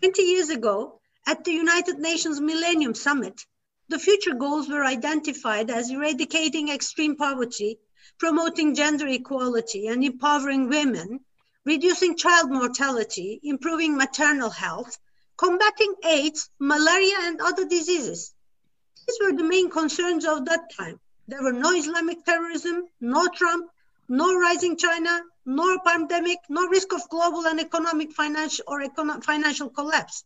[0.00, 3.44] 20 years ago, at the United Nations Millennium Summit,
[3.88, 7.78] the future goals were identified as eradicating extreme poverty,
[8.18, 11.20] promoting gender equality and empowering women,
[11.64, 14.98] reducing child mortality, improving maternal health,
[15.36, 18.34] combating AIDS, malaria, and other diseases.
[19.06, 20.98] These were the main concerns of that time.
[21.28, 23.70] There were no Islamic terrorism, no Trump,
[24.08, 29.68] no rising China, no pandemic, no risk of global and economic financial or econo financial
[29.68, 30.24] collapse.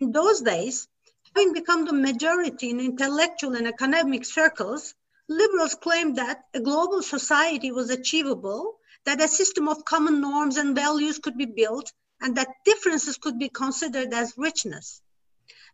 [0.00, 0.88] In those days,
[1.34, 4.94] having become the majority in intellectual and academic circles,
[5.28, 10.74] liberals claimed that a global society was achievable, that a system of common norms and
[10.74, 15.00] values could be built, and that differences could be considered as richness.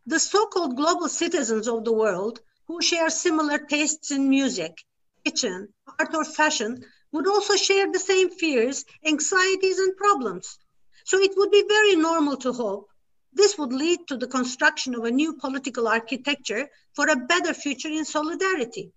[0.05, 4.83] The so-called global citizens of the world who share similar tastes in music,
[5.25, 10.57] kitchen, art or fashion would also share the same fears, anxieties and problems.
[11.05, 12.89] So it would be very normal to hope
[13.33, 17.87] this would lead to the construction of a new political architecture for a better future
[17.87, 18.91] in solidarity.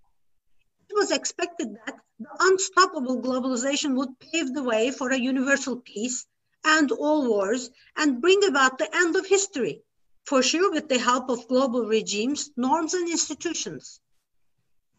[0.95, 6.25] It was expected that the unstoppable globalization would pave the way for a universal peace
[6.63, 9.83] and all wars and bring about the end of history,
[10.25, 14.01] for sure with the help of global regimes, norms, and institutions.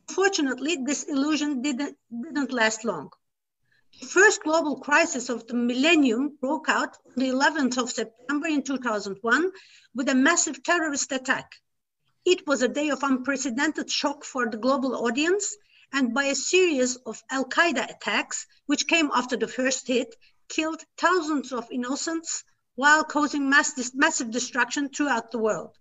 [0.09, 3.09] Fortunately, this illusion didn't, didn't last long.
[4.01, 8.63] The first global crisis of the millennium broke out on the 11th of September in
[8.63, 9.51] 2001
[9.95, 11.53] with a massive terrorist attack.
[12.25, 15.55] It was a day of unprecedented shock for the global audience
[15.93, 20.15] and by a series of Al Qaeda attacks, which came after the first hit,
[20.47, 22.43] killed thousands of innocents
[22.75, 25.75] while causing mass, massive destruction throughout the world.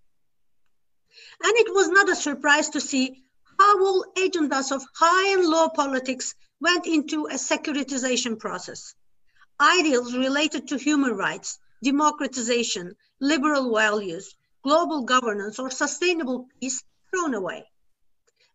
[1.43, 3.23] And it was not a surprise to see
[3.59, 8.95] how all agendas of high and low politics went into a securitization process.
[9.59, 17.65] Ideals related to human rights, democratization, liberal values, global governance, or sustainable peace thrown away.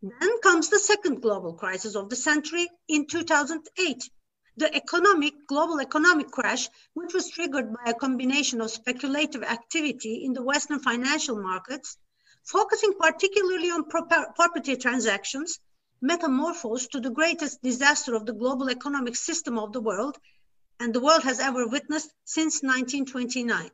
[0.03, 4.11] Then comes the second global crisis of the century in 2008
[4.57, 10.33] the economic, global economic crash, which was triggered by a combination of speculative activity in
[10.33, 11.97] the Western financial markets,
[12.45, 15.59] focusing particularly on property transactions,
[16.01, 20.19] metamorphosed to the greatest disaster of the global economic system of the world,
[20.79, 23.71] and the world has ever witnessed since 1929.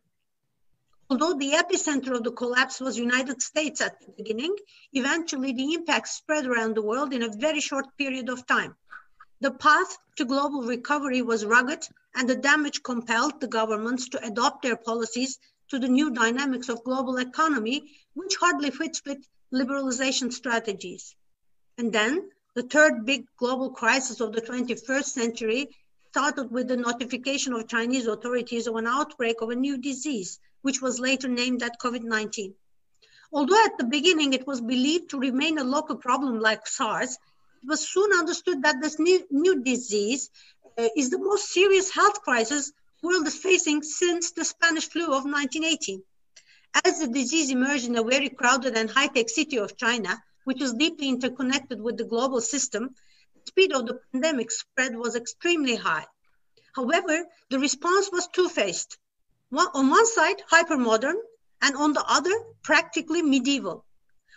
[1.09, 4.57] Although the epicenter of the collapse was United States at the beginning,
[4.93, 8.75] eventually the impact spread around the world in a very short period of time.
[9.41, 11.87] The path to global recovery was rugged,
[12.17, 15.39] and the damage compelled the governments to adopt their policies
[15.69, 19.19] to the new dynamics of global economy, which hardly fits with
[19.55, 21.15] liberalization strategies.
[21.79, 25.77] And then the third big global crisis of the 21st century
[26.11, 30.83] started with the notification of Chinese authorities of an outbreak of a new disease, which
[30.83, 32.53] was later named as COVID-19.
[33.33, 37.13] Although at the beginning it was believed to remain a local problem like SARS,
[37.63, 40.29] it was soon understood that this new, new disease
[40.77, 45.05] uh, is the most serious health crisis the world is facing since the Spanish flu
[45.05, 46.03] of 1918.
[46.85, 50.75] As the disease emerged in a very crowded and high-tech city of China, which is
[50.75, 52.95] deeply interconnected with the global system,
[53.35, 56.07] the speed of the pandemic spread was extremely high.
[56.75, 58.99] However, the response was two-faced.
[59.51, 61.15] One, on one side, hypermodern,
[61.63, 62.33] and on the other,
[62.63, 63.85] practically medieval.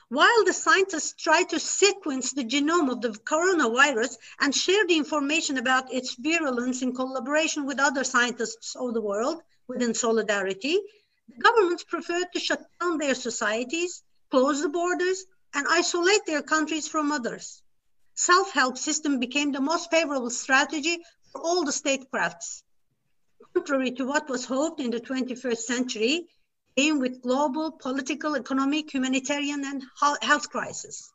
[0.10, 5.58] While the scientists try to sequence the genome of the coronavirus and share the information
[5.58, 10.80] about its virulence in collaboration with other scientists of the world within solidarity,
[11.28, 16.88] the governments prefer to shut down their societies, close the borders, and isolate their countries
[16.88, 17.62] from others.
[18.16, 21.00] Self-help system became the most favorable strategy
[21.32, 22.64] for all the statecrafts.
[23.60, 26.30] Contrary to what was hoped in the 21st century,
[26.78, 29.84] came with global political, economic, humanitarian, and
[30.22, 31.12] health crisis.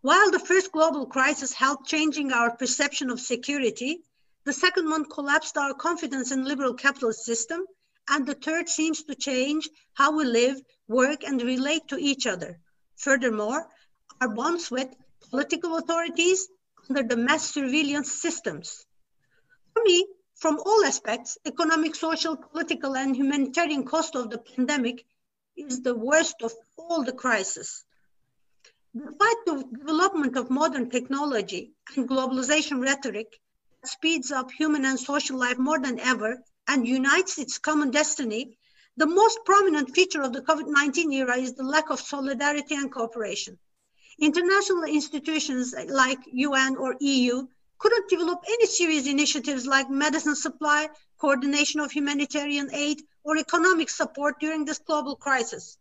[0.00, 4.02] While the first global crisis helped changing our perception of security,
[4.44, 7.64] the second one collapsed our confidence in liberal capitalist system,
[8.08, 12.58] and the third seems to change how we live, work, and relate to each other.
[12.96, 13.64] Furthermore,
[14.20, 14.88] our bonds with
[15.30, 16.48] political authorities
[16.88, 18.84] under the mass surveillance systems.
[19.72, 20.04] For me,
[20.40, 25.04] from all aspects, economic, social, political, and humanitarian cost of the pandemic
[25.54, 27.84] is the worst of all the crises.
[28.96, 33.38] Despite the development of modern technology and globalization rhetoric
[33.84, 38.56] speeds up human and social life more than ever and unites its common destiny,
[38.96, 43.58] the most prominent feature of the COVID-19 era is the lack of solidarity and cooperation.
[44.18, 47.46] International institutions like UN or EU
[47.80, 54.38] couldn't develop any serious initiatives like medicine supply, coordination of humanitarian aid, or economic support
[54.38, 55.78] during this global crisis.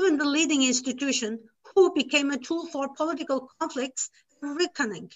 [0.00, 1.40] Even the leading institution,
[1.74, 4.10] WHO became a tool for political conflicts
[4.42, 5.10] and reckoning.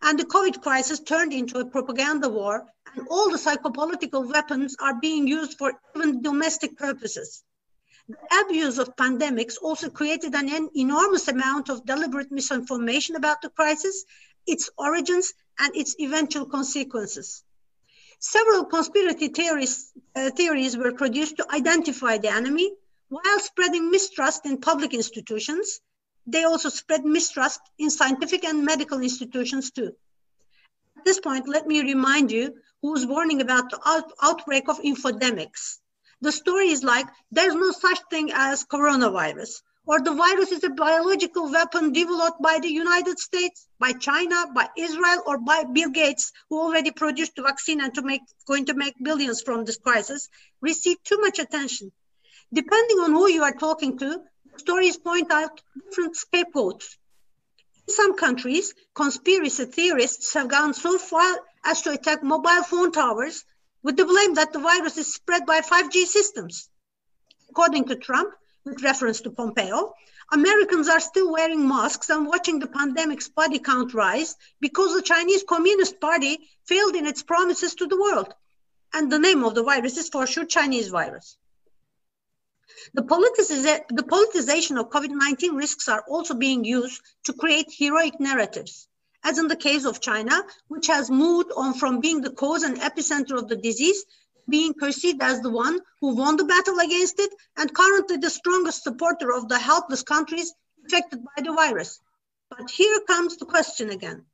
[0.00, 4.98] And the COVID crisis turned into a propaganda war, and all the psychopolitical weapons are
[4.98, 7.44] being used for even domestic purposes.
[8.08, 14.04] The abuse of pandemics also created an enormous amount of deliberate misinformation about the crisis
[14.46, 17.42] its origins, and its eventual consequences.
[18.18, 22.72] Several conspiracy theories, uh, theories were produced to identify the enemy
[23.08, 25.80] while spreading mistrust in public institutions.
[26.26, 29.92] They also spread mistrust in scientific and medical institutions too.
[30.96, 35.78] At this point, let me remind you who's warning about the out outbreak of infodemics.
[36.20, 40.70] The story is like, there's no such thing as coronavirus or the virus is a
[40.70, 46.32] biological weapon developed by the United States, by China, by Israel, or by Bill Gates,
[46.48, 50.28] who already produced the vaccine and to make, going to make billions from this crisis,
[50.62, 51.92] receive too much attention.
[52.52, 54.22] Depending on who you are talking to,
[54.56, 56.96] stories point out different scapegoats.
[57.86, 63.44] In some countries, conspiracy theorists have gone so far as to attack mobile phone towers
[63.82, 66.70] with the blame that the virus is spread by 5G systems.
[67.50, 68.32] According to Trump,
[68.64, 69.94] with reference to Pompeo,
[70.32, 75.44] Americans are still wearing masks and watching the pandemic's body count rise because the Chinese
[75.46, 78.34] Communist Party failed in its promises to the world.
[78.94, 81.36] And the name of the virus is for sure Chinese virus.
[82.94, 88.88] The, the politicization of COVID 19 risks are also being used to create heroic narratives,
[89.22, 92.78] as in the case of China, which has moved on from being the cause and
[92.78, 94.04] epicenter of the disease
[94.48, 98.82] being perceived as the one who won the battle against it and currently the strongest
[98.82, 100.52] supporter of the helpless countries
[100.86, 102.00] affected by the virus.
[102.50, 104.24] But here comes the question again.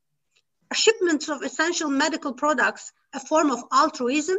[0.70, 4.38] Are shipments of essential medical products a form of altruism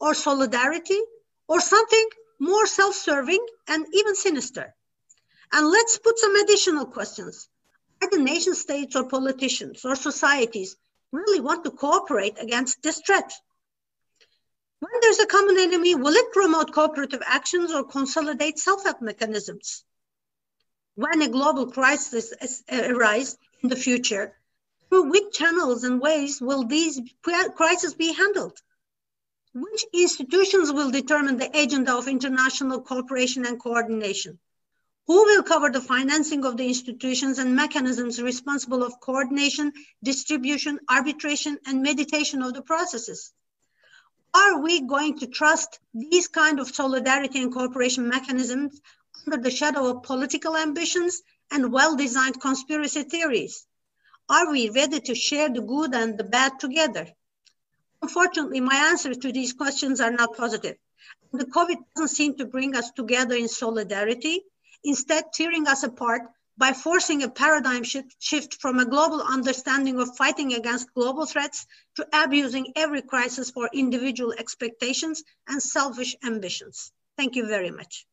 [0.00, 1.00] or solidarity
[1.48, 2.08] or something
[2.38, 4.74] more self-serving and even sinister?
[5.52, 7.48] And let's put some additional questions.
[8.02, 10.76] Are the nation states or politicians or societies
[11.12, 13.32] really want to cooperate against this threat?
[15.00, 19.82] There's a common enemy, will it promote cooperative actions or consolidate self-help mechanisms?
[20.94, 22.32] When a global crisis
[22.70, 24.36] arises in the future,
[24.88, 28.58] through which channels and ways will these crises be handled?
[29.52, 34.38] Which institutions will determine the agenda of international cooperation and coordination?
[35.06, 39.72] Who will cover the financing of the institutions and mechanisms responsible of coordination,
[40.04, 43.32] distribution, arbitration, and mediation of the processes?
[44.32, 48.80] Are we going to trust these kind of solidarity and cooperation mechanisms
[49.26, 53.66] under the shadow of political ambitions and well-designed conspiracy theories?
[54.28, 57.08] Are we ready to share the good and the bad together?
[58.02, 60.76] Unfortunately, my answers to these questions are not positive.
[61.32, 64.42] The COVID doesn't seem to bring us together in solidarity,
[64.84, 66.22] instead tearing us apart
[66.60, 72.06] by forcing a paradigm shift, from a global understanding of fighting against global threats to
[72.12, 76.92] abusing every crisis for individual expectations and selfish ambitions.
[77.16, 78.06] Thank you very much.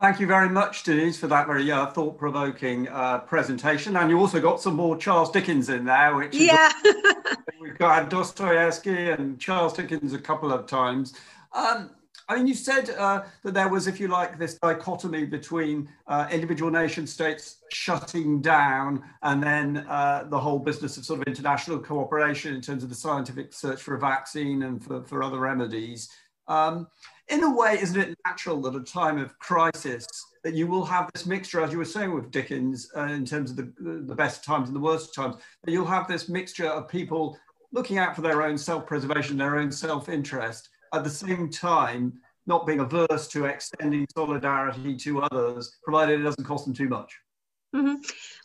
[0.00, 3.96] Thank you very much, Deniz, for that very uh, thought-provoking uh, presentation.
[3.96, 6.72] And you also got some more Charles Dickens in there, which yeah.
[7.60, 11.14] we've got Dostoevsky and Charles Dickens a couple of times.
[11.52, 11.90] Um,
[12.30, 16.28] I mean, you said uh, that there was, if you like, this dichotomy between uh,
[16.30, 21.80] individual nation states shutting down and then uh, the whole business of sort of international
[21.80, 26.08] cooperation in terms of the scientific search for a vaccine and for, for other remedies.
[26.46, 26.86] Um,
[27.26, 30.06] in a way, isn't it natural that at a time of crisis
[30.44, 33.50] that you will have this mixture, as you were saying with Dickens, uh, in terms
[33.50, 33.72] of the,
[34.06, 37.36] the best times and the worst times, that you'll have this mixture of people
[37.72, 42.80] looking out for their own self-preservation, their own self-interest, at the same time not being
[42.80, 47.16] averse to extending solidarity to others, provided it doesn't cost them too much.
[47.74, 47.94] Mm-hmm.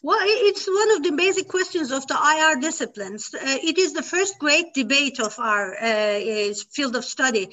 [0.03, 3.33] Well, it's one of the basic questions of the IR disciplines.
[3.33, 7.49] Uh, it is the first great debate of our uh, field of study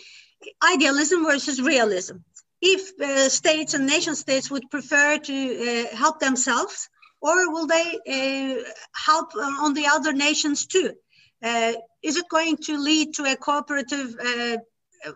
[0.63, 2.17] idealism versus realism.
[2.61, 6.89] If uh, states and nation states would prefer to uh, help themselves,
[7.21, 10.93] or will they uh, help on the other nations too?
[11.43, 11.73] Uh,
[12.03, 14.15] is it going to lead to a cooperative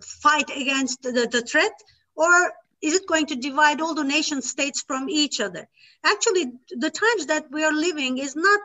[0.01, 1.73] fight against the, the threat,
[2.15, 5.69] or is it going to divide all the nation states from each other?
[6.05, 8.61] Actually, the times that we are living is not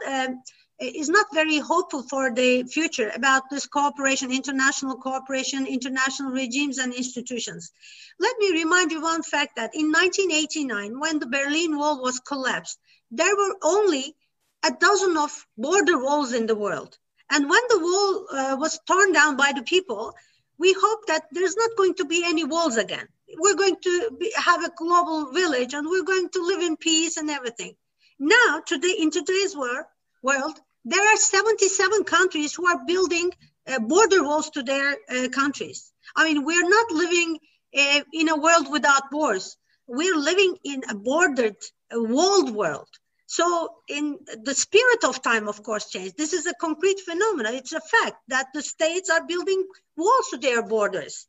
[0.82, 6.92] is not very hopeful for the future about this cooperation, international cooperation, international regimes and
[6.94, 7.72] institutions.
[8.20, 12.80] Let me remind you one fact that in 1989, when the Berlin Wall was collapsed,
[13.12, 14.16] there were only
[14.64, 16.98] a dozen of border walls in the world.
[17.30, 20.16] And when the wall uh, was torn down by the people,
[20.62, 23.08] we hope that there's not going to be any walls again.
[23.44, 27.18] We're going to be, have a global village and we're going to live in peace
[27.18, 27.74] and everything.
[28.20, 29.86] Now, today, in today's world,
[30.22, 33.32] world there are 77 countries who are building
[33.68, 35.92] uh, border walls to their uh, countries.
[36.16, 37.40] I mean, we're not living
[37.76, 39.58] uh, in a world without wars.
[39.88, 41.58] We're living in a bordered,
[41.92, 42.90] a walled world.
[43.32, 46.18] So, in the spirit of time, of course, changed.
[46.18, 47.56] This is a concrete phenomenon.
[47.56, 49.66] It's a fact that the states are building
[49.96, 51.28] walls to their borders.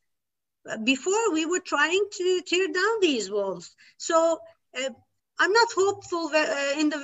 [0.83, 3.77] Before, we were trying to tear down these walls.
[3.99, 4.41] So,
[4.77, 4.91] uh,
[5.39, 6.99] I'm not hopeful uh, in the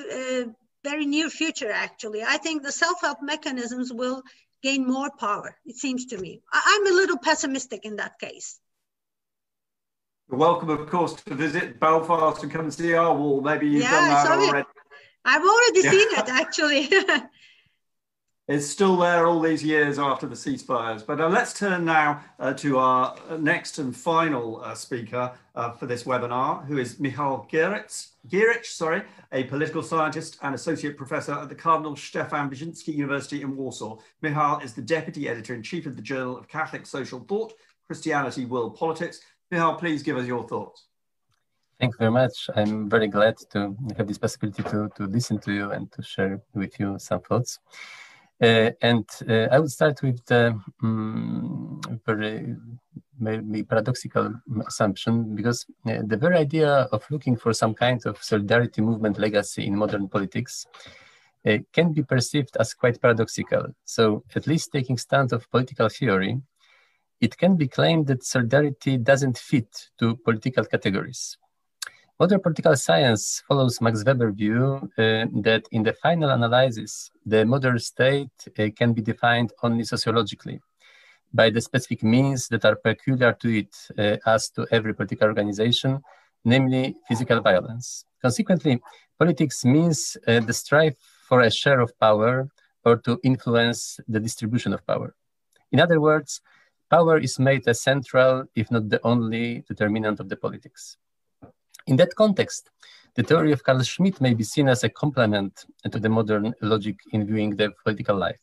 [0.49, 2.25] uh, very near future, actually.
[2.25, 4.25] I think the self-help mechanisms will
[4.65, 6.43] gain more power, it seems to me.
[6.53, 8.59] I- am a little pessimistic in that case.
[10.29, 13.41] You're welcome, of course, to visit Belfast and come and see our wall.
[13.41, 14.69] Maybe you've yeah, done that already.
[15.25, 15.91] I've already yeah.
[15.91, 16.89] seen it, actually.
[18.49, 21.05] it's still there all these years after the ceasefires.
[21.07, 25.87] But uh, let's turn now uh, to our next and final uh, speaker uh, for
[25.87, 29.03] this webinar, who is Michal Gierycz, Gierycz, sorry,
[29.33, 33.99] a political scientist and associate professor at the Cardinal Stefan Wyszyński University in Warsaw.
[34.23, 37.55] Michal is the deputy editor-in-chief of the Journal of Catholic Social Thought,
[37.87, 39.21] Christianity, World Politics.
[39.51, 40.88] Michal, please give us your thoughts.
[41.81, 42.51] Thank you very much.
[42.57, 46.41] I'm very glad to have this possibility to, to listen to you and to share
[46.53, 47.61] with you some thoughts.
[48.43, 52.57] Uh, and uh, I would start with the um, very
[53.21, 54.33] maybe paradoxical
[54.67, 59.65] assumption because uh, the very idea of looking for some kind of solidarity movement legacy
[59.65, 60.67] in modern politics
[61.47, 63.67] uh, can be perceived as quite paradoxical.
[63.85, 66.41] So, at least taking stand of political theory,
[67.21, 71.39] it can be claimed that solidarity doesn't fit to political categories.
[72.21, 77.79] Modern political science follows Max Weber's view uh, that in the final analysis, the modern
[77.79, 80.61] state uh, can be defined only sociologically
[81.33, 86.03] by the specific means that are peculiar to it uh, as to every political organization,
[86.45, 88.05] namely physical violence.
[88.21, 88.81] Consequently,
[89.17, 90.97] politics means uh, the strive
[91.29, 92.49] for a share of power
[92.85, 95.15] or to influence the distribution of power.
[95.71, 96.41] In other words,
[96.91, 100.97] power is made a central, if not the only, determinant of the politics.
[101.89, 102.69] In that context,
[103.15, 106.97] the theory of Carl Schmitt may be seen as a complement to the modern logic
[107.13, 108.39] in viewing the political life.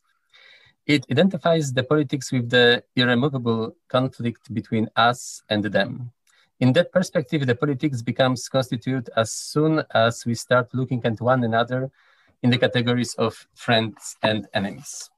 [0.84, 6.10] It identifies the politics with the irremovable conflict between us and them.
[6.58, 11.44] In that perspective, the politics becomes constituted as soon as we start looking at one
[11.44, 11.92] another
[12.42, 15.08] in the categories of friends and enemies.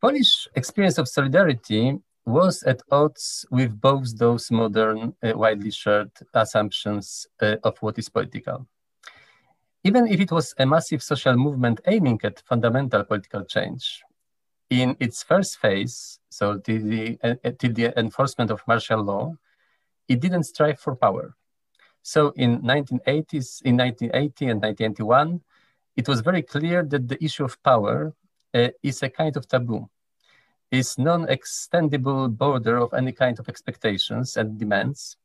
[0.00, 7.26] Polish experience of solidarity was at odds with both those modern, uh, widely shared assumptions
[7.40, 8.66] uh, of what is political.
[9.82, 14.02] Even if it was a massive social movement aiming at fundamental political change,
[14.68, 19.34] in its first phase, so till the, uh, till the enforcement of martial law,
[20.08, 21.34] it didn't strive for power.
[22.02, 25.40] So in 1980s, in 1980 and 1981,
[25.96, 28.14] it was very clear that the issue of power
[28.54, 29.88] uh, is a kind of taboo,
[30.70, 35.16] is non-extendable border of any kind of expectations and demands,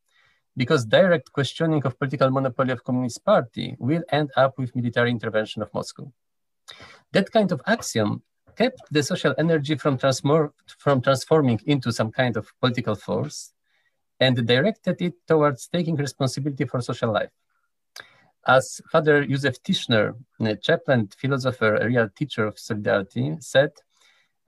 [0.55, 5.61] because direct questioning of political monopoly of Communist Party will end up with military intervention
[5.61, 6.11] of Moscow.
[7.11, 8.23] That kind of axiom
[8.55, 13.53] kept the social energy from, from transforming into some kind of political force
[14.19, 17.31] and directed it towards taking responsibility for social life.
[18.45, 23.71] As Father Josef Tischner, a chaplain, philosopher, a real teacher of solidarity, said,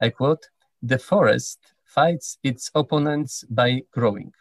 [0.00, 0.46] I quote,
[0.86, 4.32] the forest fights its opponents by growing.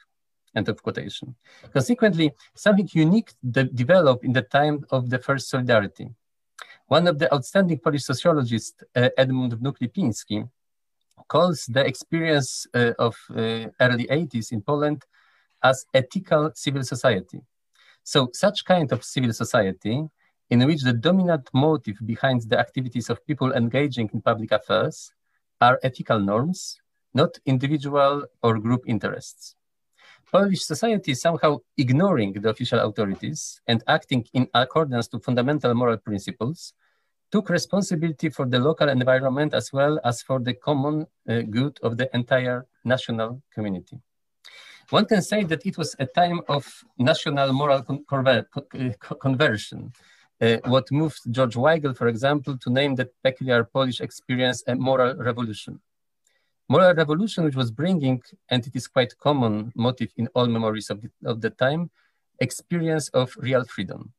[0.56, 1.36] End of quotation.
[1.74, 6.08] Consequently, something unique de developed in the time of the first solidarity.
[6.88, 10.48] One of the outstanding Polish sociologists, uh, Edmund Wnuk-Lipiński,
[11.28, 15.04] calls the experience uh, of uh, early 80s in Poland
[15.64, 17.42] as ethical civil society.
[18.04, 20.04] So such kind of civil society
[20.52, 25.12] in which the dominant motive behind the activities of people engaging in public affairs
[25.62, 26.80] are ethical norms,
[27.14, 29.56] not individual or group interests.
[30.32, 36.74] Polish society somehow ignoring the official authorities and acting in accordance to fundamental moral principles
[37.32, 41.98] took responsibility for the local environment as well as for the common uh, good of
[41.98, 44.00] the entire national community.
[44.90, 46.66] One can say that it was a time of
[46.98, 49.92] national moral con conver uh, conversion,
[50.42, 55.16] uh, what moved George Weigel, for example, to name that peculiar Polish experience a moral
[55.16, 55.80] revolution.
[56.68, 61.02] Moral revolution, which was bringing, and it is quite common motive in all memories of
[61.02, 61.90] the, of the time,
[62.40, 64.12] experience of real freedom.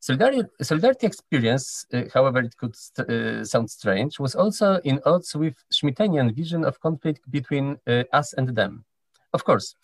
[0.00, 5.56] Solidarity, solidarity experience, uh, however it could uh, sound strange, was also in odds with
[5.72, 8.84] Schmittenian vision of conflict between uh, us and them.
[9.32, 9.76] Of course,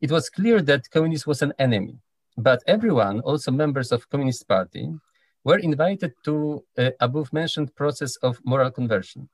[0.00, 1.98] it was clear that communism was an enemy,
[2.36, 4.88] but everyone, also members of Communist Party,
[5.44, 9.28] were invited to uh, above mentioned process of moral conversion.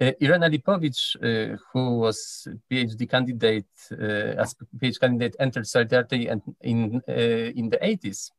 [0.00, 6.28] Uh, Irena Lipowicz, uh, who was PhD candidate, uh, as PhD candidate, entered Solidarity
[6.60, 8.30] in, uh, in the 80s,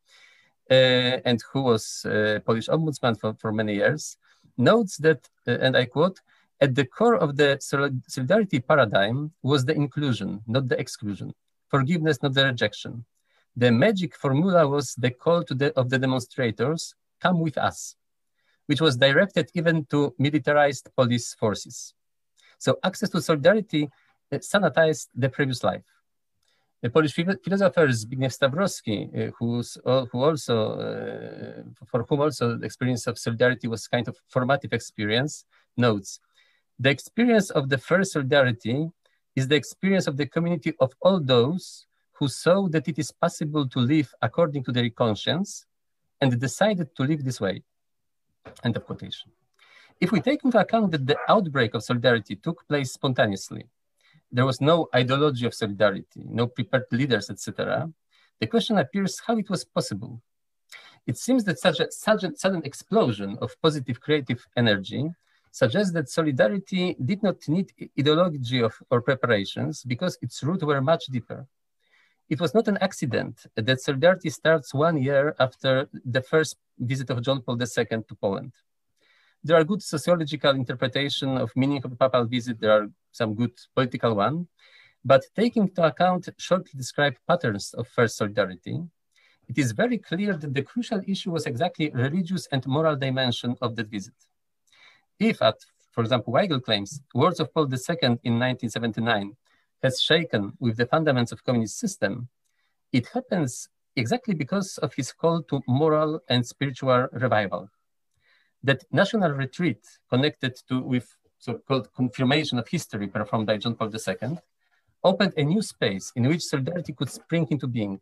[0.69, 4.17] uh, and who was uh, Polish ombudsman for, for many years,
[4.57, 6.19] notes that, and I quote,
[6.61, 7.57] at the core of the
[8.07, 11.33] solidarity paradigm was the inclusion, not the exclusion,
[11.67, 13.05] forgiveness, not the rejection.
[13.55, 17.95] The magic formula was the call the, of the demonstrators, come with us,
[18.65, 21.93] which was directed even to militarized police forces.
[22.57, 23.89] So access to solidarity
[24.31, 25.83] uh, sanitized the previous life.
[26.81, 28.97] The Polish philosopher Zbigniew Stawrowski,
[29.29, 34.17] uh, who's, who also, uh, for whom also the experience of solidarity was kind of
[34.27, 35.45] formative experience,
[35.77, 36.19] notes,
[36.77, 38.89] the experience of the first solidarity
[39.35, 41.85] is the experience of the community of all those
[42.17, 45.65] who saw that it is possible to live according to their conscience
[46.21, 47.61] and decided to live this way.
[48.63, 49.31] End of quotation.
[49.99, 53.65] If we take into account that the outbreak of solidarity took place spontaneously,
[54.31, 57.89] there was no ideology of solidarity, no prepared leaders, etc.,
[58.39, 60.21] the question appears how it was possible.
[61.07, 65.09] It seems that such a sudden, sudden explosion of positive creative energy
[65.51, 71.05] suggests that solidarity did not need ideology of, or preparations because its roots were much
[71.05, 71.47] deeper.
[72.27, 77.21] It was not an accident that solidarity starts one year after the first visit of
[77.21, 78.53] John Paul II to Poland.
[79.43, 82.59] There are good sociological interpretation of meaning of the papal visit.
[82.59, 84.47] There are some good political one,
[85.03, 88.81] but taking into account shortly described patterns of first solidarity,
[89.47, 93.75] it is very clear that the crucial issue was exactly religious and moral dimension of
[93.75, 94.15] that visit.
[95.19, 95.57] If at,
[95.91, 99.37] for example, Weigel claims, words of Paul II in 1979
[99.83, 102.29] has shaken with the fundaments of communist system,
[102.91, 107.69] it happens exactly because of his call to moral and spiritual revival.
[108.63, 114.37] That national retreat connected to with so-called confirmation of history performed by John Paul II
[115.03, 117.99] opened a new space in which solidarity could spring into being.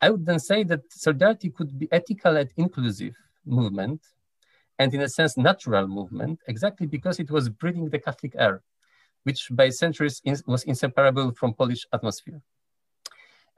[0.00, 3.14] I would then say that solidarity could be ethical and inclusive
[3.44, 4.00] movement
[4.78, 8.62] and in a sense natural movement, exactly because it was breathing the Catholic air,
[9.26, 12.40] which by centuries was inseparable from Polish atmosphere.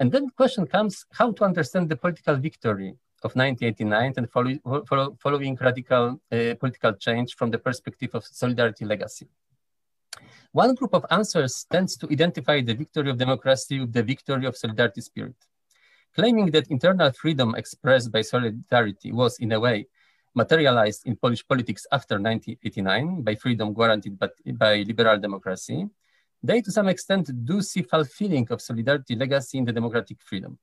[0.01, 2.91] And then the question comes how to understand the political victory
[3.23, 8.87] of 1989 and follow, follow, following radical uh, political change from the perspective of solidarity
[8.87, 9.29] legacy.
[10.53, 14.57] One group of answers tends to identify the victory of democracy with the victory of
[14.57, 15.37] solidarity spirit,
[16.15, 19.87] claiming that internal freedom expressed by solidarity was, in a way,
[20.35, 25.89] materialized in Polish politics after 1989 by freedom guaranteed by, by liberal democracy,
[26.43, 30.59] they to some extent do see fulfilling of solidarity legacy in the democratic freedom.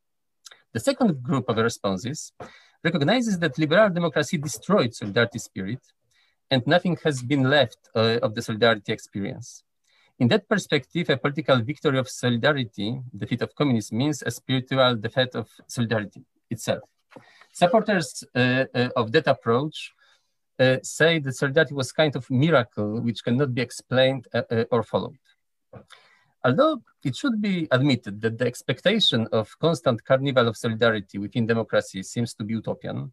[0.73, 2.31] The second group of responses
[2.83, 5.79] recognizes that liberal democracy destroyed solidarity spirit
[6.51, 9.63] and nothing has been left uh, of the solidarity experience.
[10.19, 15.35] In that perspective, a political victory of solidarity, defeat of communism, means a spiritual defeat
[15.35, 16.83] of solidarity itself.
[17.51, 19.93] Supporters uh, uh, of that approach
[20.59, 24.27] uh, say that solidarity was kind of miracle which cannot be explained
[24.71, 25.17] or followed.
[26.43, 32.03] Although it should be admitted that the expectation of constant carnival of solidarity within democracy
[32.03, 33.11] seems to be utopian,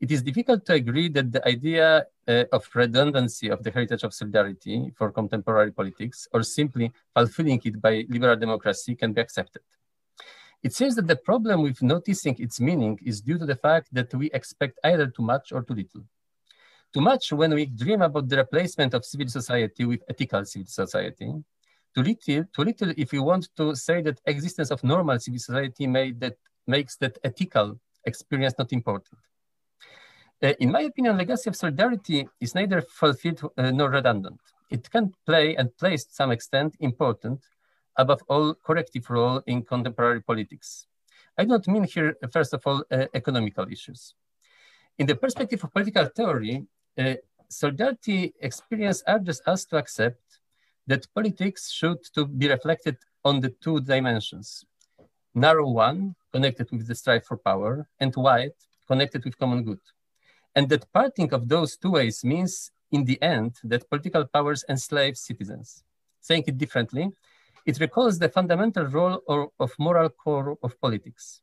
[0.00, 4.14] it is difficult to agree that the idea uh, of redundancy of the heritage of
[4.14, 9.62] solidarity for contemporary politics or simply fulfilling it by liberal democracy can be accepted.
[10.62, 14.12] It seems that the problem with noticing its meaning is due to the fact that
[14.14, 16.04] we expect either too much or too little.
[16.92, 21.32] Too much when we dream about the replacement of civil society with ethical civil society.
[21.94, 25.86] Too little, too little if we want to say that existence of normal civil society
[26.18, 26.36] that,
[26.66, 29.18] makes that ethical experience not important.
[30.42, 34.40] Uh, in my opinion, legacy of solidarity is neither fulfilled uh, nor redundant.
[34.70, 37.40] It can play and plays to some extent important,
[38.02, 40.86] above all, corrective role in contemporary politics.
[41.36, 44.14] I don't mean here, first of all, uh, economical issues.
[44.98, 46.54] In the perspective of political theory,
[46.98, 47.14] uh,
[47.48, 50.24] solidarity experience urges us to accept
[50.86, 54.64] that politics should to be reflected on the two dimensions.
[55.34, 58.56] Narrow one, connected with the strive for power, and wide,
[58.88, 59.84] connected with common good.
[60.56, 65.16] And that parting of those two ways means, in the end, that political powers enslave
[65.16, 65.84] citizens.
[66.20, 67.12] Saying it differently,
[67.70, 71.40] it recalls the fundamental role or, of moral core of politics.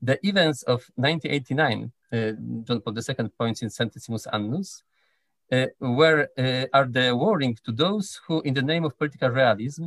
[0.00, 2.32] The events of 1989, uh,
[2.66, 4.82] John Paul II points in Centesimus Annus,
[5.50, 9.86] uh, were, uh, are the warning to those who, in the name of political realism,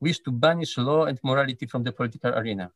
[0.00, 2.72] wish to banish law and morality from the political arena.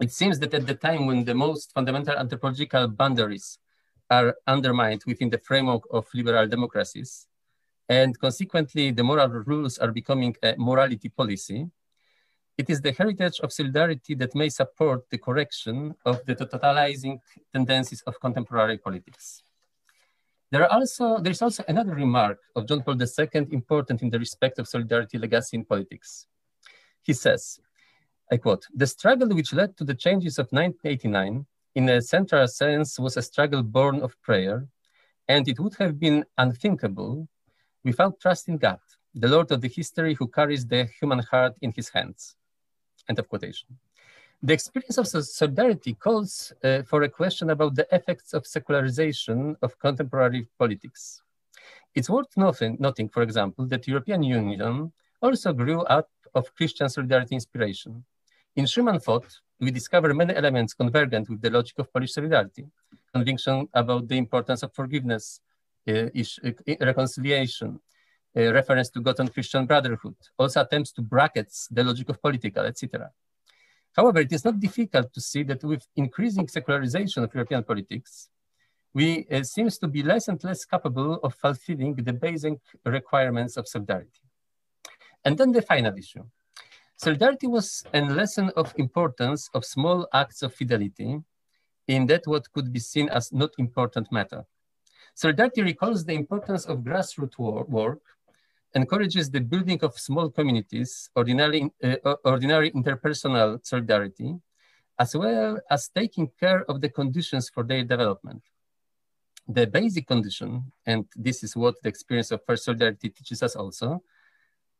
[0.00, 3.58] It seems that at the time when the most fundamental anthropological boundaries
[4.10, 7.28] are undermined within the framework of liberal democracies.
[7.90, 11.66] And consequently, the moral rules are becoming a morality policy.
[12.56, 17.18] It is the heritage of solidarity that may support the correction of the totalizing
[17.52, 19.42] tendencies of contemporary politics.
[20.52, 24.18] There, are also, there is also another remark of John Paul II important in the
[24.18, 26.26] respect of solidarity legacy in politics.
[27.02, 27.60] He says,
[28.30, 32.98] I quote, the struggle which led to the changes of 1989 in a central sense,
[32.98, 34.66] was a struggle born of prayer,
[35.28, 37.28] and it would have been unthinkable
[37.84, 38.80] without trust in God,
[39.14, 42.36] the Lord of the history who carries the human heart in his hands.
[43.08, 43.68] End of quotation.
[44.42, 49.78] The experience of solidarity calls uh, for a question about the effects of secularization of
[49.78, 51.22] contemporary politics.
[51.94, 57.34] It's worth noting, noting, for example, that European Union also grew up of Christian solidarity
[57.34, 58.04] inspiration.
[58.56, 59.26] In Schuman thought,
[59.58, 62.66] we discover many elements convergent with the logic of Polish solidarity,
[63.12, 65.40] conviction about the importance of forgiveness,
[65.86, 67.80] reconciliation,
[68.36, 72.64] uh, reference to God and Christian brotherhood, also attempts to brackets the logic of political,
[72.64, 73.10] etc.
[73.96, 78.28] However, it is not difficult to see that with increasing secularization of European politics,
[78.92, 83.68] we uh, seems to be less and less capable of fulfilling the basic requirements of
[83.68, 84.22] solidarity.
[85.24, 86.24] And then the final issue,
[87.02, 91.18] Solidarity was a lesson of importance of small acts of fidelity
[91.88, 94.44] in that what could be seen as not important matter.
[95.20, 97.36] Solidarity recalls the importance of grassroots
[97.68, 98.00] work,
[98.74, 104.34] encourages the building of small communities, ordinary, uh, ordinary interpersonal solidarity,
[104.98, 108.42] as well as taking care of the conditions for their development.
[109.46, 114.02] The basic condition, and this is what the experience of first solidarity teaches us also,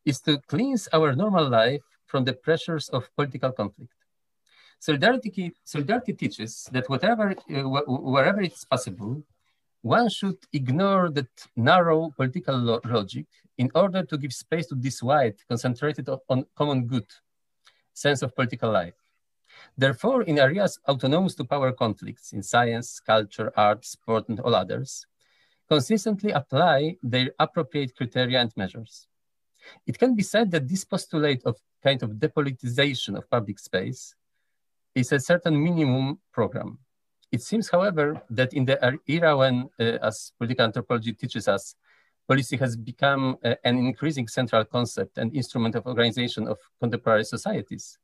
[0.05, 3.93] is to cleanse our normal life from the pressures of political conflict.
[4.79, 9.21] Solidarity, solidarity teaches that whatever, uh, wherever it's possible,
[9.81, 13.25] one should ignore that narrow political lo logic
[13.57, 17.07] in order to give space to this wide, concentrated on common good
[17.93, 18.95] sense of political life.
[19.77, 25.05] Therefore, in areas autonomous to power conflicts, in science, culture, art, sport, and all others,
[25.67, 29.07] consistently apply their appropriate criteria and measures.
[29.85, 34.15] It can be said that this postulate of kind of depoliticization of public space
[34.95, 36.79] is a certain minimum program.
[37.31, 41.75] It seems, however, that in the era when, uh, as political anthropology teaches us,
[42.27, 47.97] policy has become uh, an increasing central concept and instrument of organization of contemporary societies.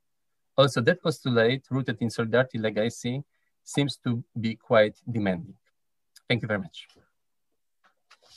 [0.56, 3.22] Also, that postulate, rooted in solidarity legacy,
[3.64, 5.54] seems to be quite demanding.
[6.26, 6.88] Thank you very much.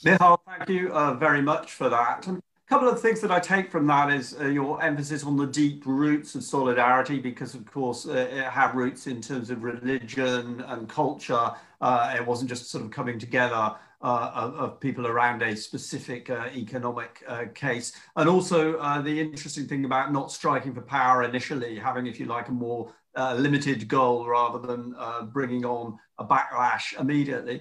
[0.04, 2.28] Michal, thank you uh, very much for that.
[2.72, 5.84] Couple of things that I take from that is uh, your emphasis on the deep
[5.84, 10.88] roots of solidarity, because of course uh, it had roots in terms of religion and
[10.88, 11.50] culture.
[11.82, 16.30] Uh, it wasn't just sort of coming together uh, of, of, people around a specific
[16.30, 17.92] uh, economic uh, case.
[18.16, 22.48] And also the interesting thing about not striking for power initially, having, if you like,
[22.48, 22.90] a more
[23.36, 24.94] limited goal rather than
[25.30, 27.60] bringing on a backlash immediately.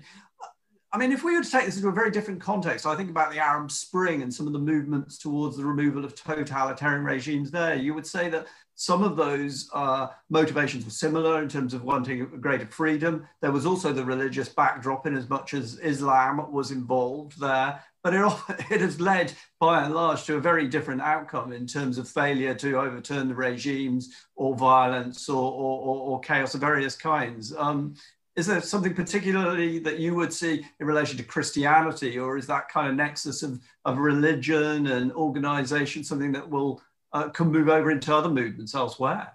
[0.93, 3.09] I mean, if we were to take this into a very different context, I think
[3.09, 7.49] about the Arab Spring and some of the movements towards the removal of totalitarian regimes
[7.49, 7.75] there.
[7.75, 12.25] You would say that some of those uh, motivations were similar in terms of wanting
[12.41, 13.25] greater freedom.
[13.39, 17.81] There was also the religious backdrop in as much as Islam was involved there.
[18.03, 18.33] But it,
[18.71, 19.31] it has led,
[19.61, 23.35] by and large, to a very different outcome in terms of failure to overturn the
[23.35, 27.55] regimes or violence or, or, or chaos of various kinds.
[27.55, 27.95] Um,
[28.36, 32.69] is there something particularly that you would see in relation to Christianity, or is that
[32.69, 36.82] kind of nexus of, of religion and organization something that will
[37.13, 39.34] uh, can move over into other movements elsewhere?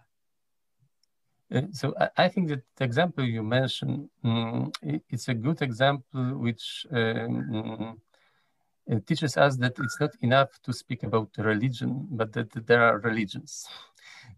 [1.54, 6.86] Uh, so I, think that the example you mentioned, um, it's a good example which
[6.90, 8.00] um,
[9.06, 13.68] teaches us that it's not enough to speak about religion, but that there are religions.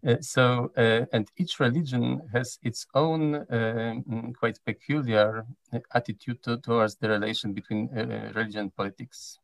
[0.07, 3.95] Uh, so, uh, and each religion has its own uh,
[4.37, 5.45] quite peculiar
[5.93, 7.89] attitude to, towards the relation between
[8.33, 9.39] religion and politics.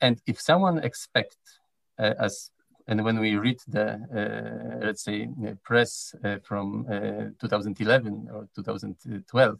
[0.00, 1.60] and if someone expects,
[1.98, 2.50] as
[2.88, 5.28] and when we read the, uh, let's say,
[5.64, 9.58] press uh, from uh, 2011 or 2012,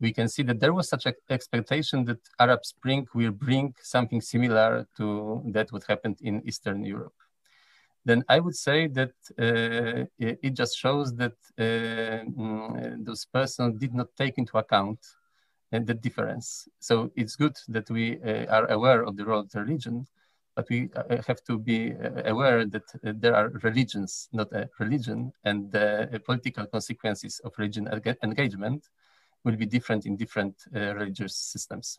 [0.00, 4.20] we can see that there was such an expectation that Arab Spring will bring something
[4.20, 7.14] similar to that what happened in Eastern Europe
[8.04, 13.94] then I would say that uh, it just shows that uh, mm, those persons did
[13.94, 14.98] not take into account
[15.72, 16.68] uh, the difference.
[16.80, 20.06] So it's good that we uh, are aware of the role of the religion,
[20.56, 25.32] but we uh, have to be uh, aware that there are religions, not a religion,
[25.44, 27.88] and the political consequences of religion
[28.22, 28.88] engagement
[29.44, 31.98] will be different in different religious systems.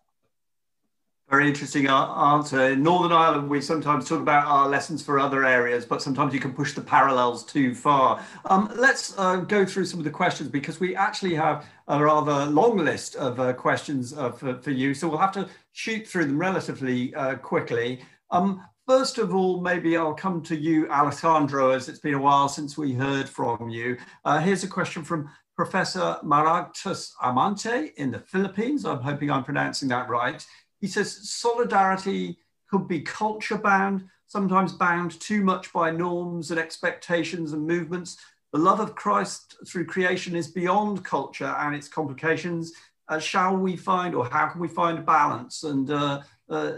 [1.31, 2.71] Very interesting answer.
[2.71, 6.41] In Northern Ireland, we sometimes talk about our lessons for other areas, but sometimes you
[6.41, 8.21] can push the parallels too far.
[8.43, 12.47] Um, let's uh, go through some of the questions because we actually have a rather
[12.47, 14.93] long list of uh, questions uh, for, for, you.
[14.93, 18.01] So we'll have to shoot through them relatively uh, quickly.
[18.29, 22.49] Um, first of all, maybe I'll come to you, Alejandro, as it's been a while
[22.49, 23.95] since we heard from you.
[24.25, 28.83] Uh, here's a question from Professor Maragtas Amante in the Philippines.
[28.83, 30.45] I'm hoping I'm pronouncing that right.
[30.81, 37.53] He says solidarity could be culture bound, sometimes bound too much by norms and expectations
[37.53, 38.17] and movements.
[38.51, 42.73] The love of Christ through creation is beyond culture and its complications.
[43.07, 45.63] Uh, shall we find, or how can we find balance?
[45.63, 46.73] And uh, uh,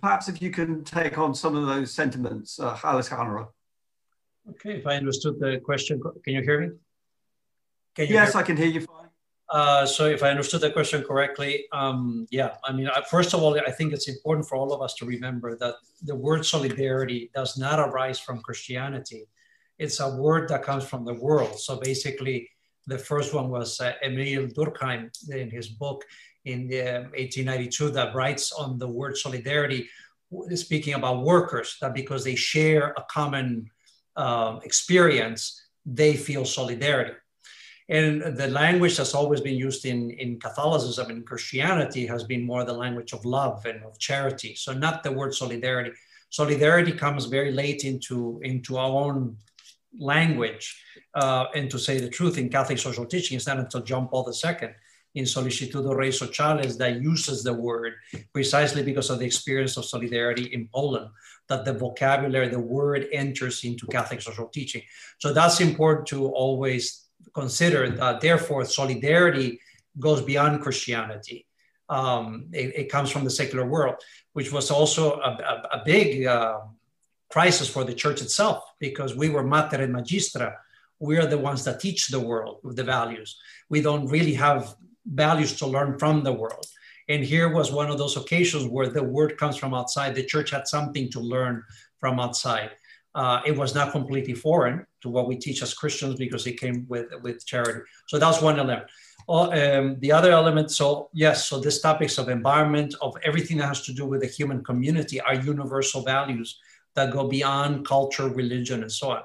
[0.00, 3.52] perhaps if you can take on some of those sentiments, uh, Alessandro.
[4.50, 6.70] Okay, if I understood the question, can you hear me?
[7.94, 9.01] Can you yes, I can hear you fine.
[9.52, 13.42] Uh, so if I understood the question correctly, um, yeah, I mean, I, first of
[13.42, 17.30] all, I think it's important for all of us to remember that the word solidarity
[17.34, 19.28] does not arise from Christianity.
[19.78, 21.60] It's a word that comes from the world.
[21.60, 22.48] So basically,
[22.86, 26.02] the first one was uh, Emil Durkheim in his book
[26.46, 29.86] in uh, 1892 that writes on the word solidarity,
[30.54, 33.70] speaking about workers, that because they share a common
[34.16, 37.12] uh, experience, they feel solidarity.
[37.88, 42.64] And the language that's always been used in, in Catholicism and Christianity has been more
[42.64, 44.54] the language of love and of charity.
[44.54, 45.90] So not the word solidarity.
[46.30, 49.36] Solidarity comes very late into, into our own
[49.98, 50.82] language.
[51.14, 54.32] Uh, and to say the truth, in Catholic social teaching, it's not until John Paul
[54.32, 54.70] II
[55.14, 57.94] in Sollicitudo Rei Socialis that uses the word
[58.32, 61.10] precisely because of the experience of solidarity in Poland,
[61.48, 64.82] that the vocabulary, the word enters into Catholic social teaching.
[65.18, 67.01] So that's important to always
[67.34, 69.60] consider that therefore solidarity
[69.98, 71.46] goes beyond Christianity.
[71.88, 73.96] Um, it, it, comes from the secular world,
[74.32, 76.60] which was also a, a, a big uh,
[77.30, 80.54] crisis for the church itself because we were mater et magistra.
[81.00, 83.38] We are the ones that teach the world the values.
[83.68, 84.74] We don't really have
[85.04, 86.66] values to learn from the world.
[87.08, 90.14] And here was one of those occasions where the word comes from outside.
[90.14, 91.64] The church had something to learn
[91.98, 92.70] from outside.
[93.14, 96.86] Uh, it was not completely foreign to what we teach as Christians because it came
[96.88, 97.80] with, with charity.
[98.08, 98.84] So that's one element.
[99.28, 103.66] Uh, um, the other element, so yes, so these topics of environment, of everything that
[103.66, 106.58] has to do with the human community are universal values
[106.94, 109.22] that go beyond culture, religion, and so on.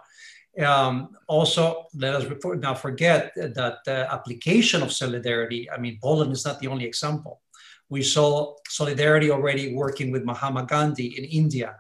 [0.63, 6.45] Um, also, let us not forget that the application of solidarity, I mean, Poland is
[6.45, 7.41] not the only example.
[7.89, 11.75] We saw solidarity already working with Mahatma Gandhi in India,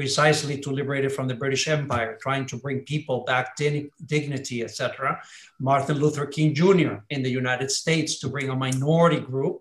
[0.00, 5.20] precisely to liberate it from the British Empire, trying to bring people back dignity, etc.
[5.58, 6.94] Martin Luther King Jr.
[7.10, 9.60] in the United States to bring a minority group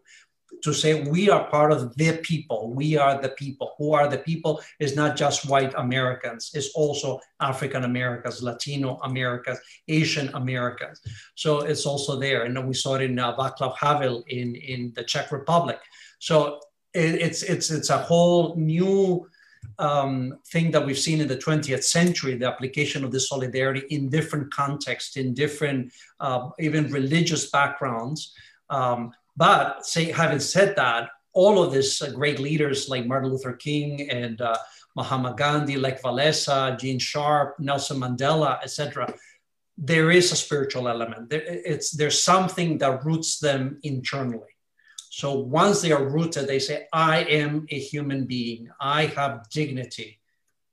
[0.63, 2.73] to say we are part of the people.
[2.73, 3.73] We are the people.
[3.77, 9.59] Who are the people is not just white Americans, it's also African Americans, Latino Americans,
[9.89, 11.01] Asian Americans.
[11.35, 12.43] So it's also there.
[12.43, 15.79] And we saw it in uh, Václav Havel in, in the Czech Republic.
[16.19, 16.61] So
[16.93, 19.27] it, it's, it's, it's a whole new
[19.77, 24.09] um, thing that we've seen in the 20th century, the application of this solidarity in
[24.09, 28.33] different contexts, in different, uh, even religious backgrounds.
[28.69, 33.53] Um, but say, having said that, all of these uh, great leaders like Martin Luther
[33.53, 34.57] King and uh,
[34.95, 39.13] Mahatma Gandhi, like Walesa, Gene Sharp, Nelson Mandela, etc.,
[39.77, 41.29] there is a spiritual element.
[41.29, 44.53] There, it's, there's something that roots them internally.
[45.09, 48.69] So once they are rooted, they say, I am a human being.
[48.79, 50.19] I have dignity.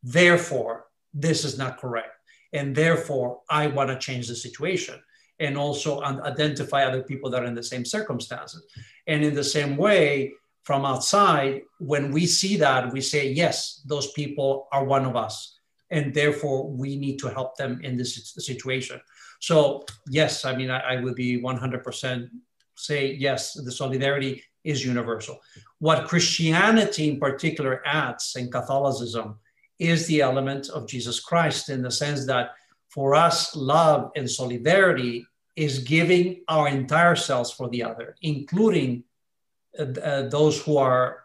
[0.02, 2.10] Therefore, this is not correct.
[2.52, 5.02] And therefore, I want to change the situation
[5.40, 8.62] and also identify other people that are in the same circumstances.
[9.06, 10.32] And in the same way,
[10.64, 15.58] from outside, when we see that, we say, yes, those people are one of us.
[15.90, 19.00] And therefore, we need to help them in this situation.
[19.40, 22.28] So, yes, I mean, I, I would be 100%
[22.76, 25.40] say, yes, the solidarity is universal.
[25.78, 29.38] What Christianity in particular adds in Catholicism
[29.78, 32.50] is the element of Jesus Christ in the sense that
[32.88, 39.04] for us, love and solidarity is giving our entire selves for the other, including
[39.78, 41.24] uh, uh, those who are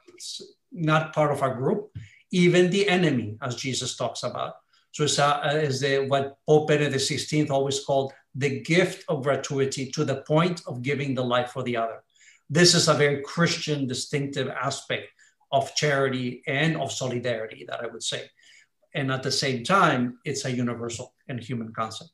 [0.72, 1.95] not part of our group,
[2.32, 4.56] even the enemy, as Jesus talks about.
[4.91, 10.05] So it's, uh, the, what Pope Benedict XVI always called the gift of gratuity to
[10.05, 12.03] the point of giving the life for the other.
[12.49, 15.07] This is a very Christian distinctive aspect
[15.51, 18.29] of charity and of solidarity that I would say
[18.93, 22.11] and at the same time, it's a universal and human concept.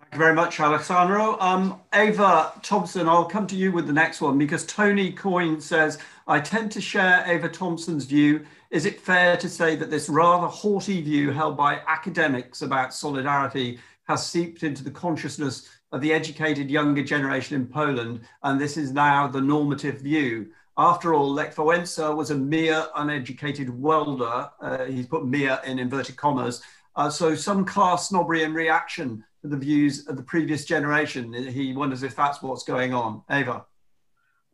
[0.00, 1.38] Thank you very much, Alessandro.
[1.40, 5.98] Um, Ewa Thompson, I'll come to you with the next one because Tony Coyne says,
[6.26, 8.44] I tend to share Ewa Thompson's view.
[8.70, 13.78] Is it fair to say that this rather haughty view held by academics about solidarity
[14.08, 18.92] has seeped into the consciousness of the educated younger generation in Poland, and this is
[18.92, 20.48] now the normative view?
[20.78, 24.48] After all, Lech Wałęsa was a mere uneducated welder.
[24.60, 26.62] Uh, he's put mere in inverted commas.
[26.96, 31.32] Uh, so some class snobbery and reaction to the views of the previous generation.
[31.32, 33.22] He wonders if that's what's going on.
[33.28, 33.66] Ewa.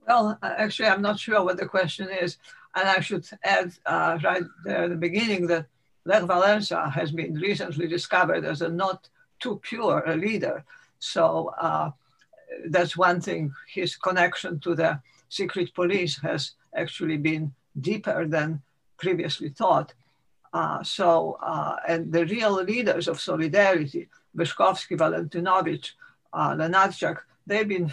[0.07, 2.39] Well, actually, I'm not sure what the question is.
[2.75, 5.67] And I should add uh, right there at the beginning that
[6.05, 9.09] Lech Wałęsa has been recently discovered as a not
[9.41, 10.65] too pure a leader.
[10.99, 11.91] So uh,
[12.69, 18.63] that's one thing, his connection to the secret police has actually been deeper than
[18.97, 19.93] previously thought.
[20.53, 25.91] Uh, so, uh, and the real leaders of solidarity, Wyszkowski, Walentynowicz,
[26.33, 27.93] uh, Lenarchuk, they've been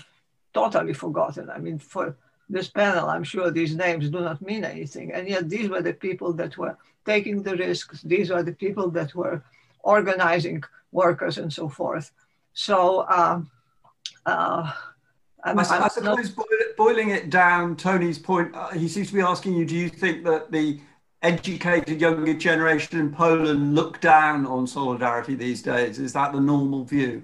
[0.54, 1.50] totally forgotten.
[1.50, 2.16] I mean, for
[2.50, 5.12] this panel, I'm sure these names do not mean anything.
[5.14, 8.02] And yet these were the people that were taking the risks.
[8.02, 9.44] These were the people that were
[9.80, 12.12] organizing workers and so forth.
[12.54, 13.50] So, um,
[14.26, 14.72] uh,
[15.44, 16.48] I, I, suppose not...
[16.78, 20.24] boiling it down, Tony's point, uh, he seems to be asking you, do you think
[20.26, 20.80] that the
[21.24, 26.00] educated younger generation in Poland look down on solidarity these days?
[26.00, 27.24] Is that the normal view?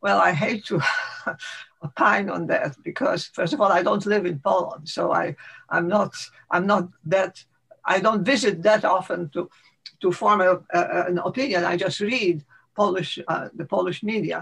[0.00, 0.80] Well, I hate to
[1.84, 5.34] opine on that because, first of all, I don't live in Poland, so I,
[5.68, 6.14] I'm not,
[6.50, 7.44] I'm not that,
[7.84, 9.50] I don't visit that often to,
[10.00, 11.64] to form a, a, an opinion.
[11.64, 12.44] I just read
[12.80, 14.38] Polish, uh, the Polish media.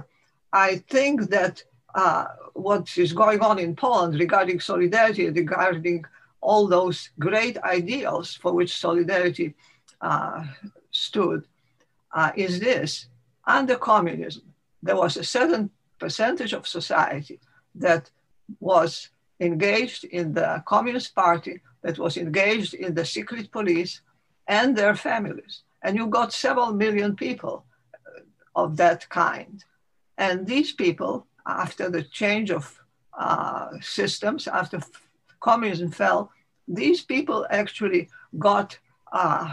[0.69, 1.55] I think that
[2.03, 2.27] uh,
[2.69, 6.05] what is going on in Poland regarding solidarity, regarding
[6.49, 9.49] all those great ideals for which solidarity
[10.11, 10.45] uh,
[10.91, 11.41] stood,
[12.19, 12.91] uh, is this.
[13.59, 14.47] Under communism,
[14.87, 15.65] there was a certain
[16.05, 17.39] percentage of society
[17.87, 18.05] that
[18.61, 18.91] was
[19.41, 23.93] engaged in the Communist Party, that was engaged in the secret police
[24.59, 25.55] and their families.
[25.83, 27.57] And you got several million people
[28.57, 29.63] of that kind.
[30.19, 32.83] And these people after the change of
[33.17, 34.81] uh, systems, after
[35.41, 36.33] communism fell,
[36.67, 38.77] these people actually got,
[39.13, 39.53] uh,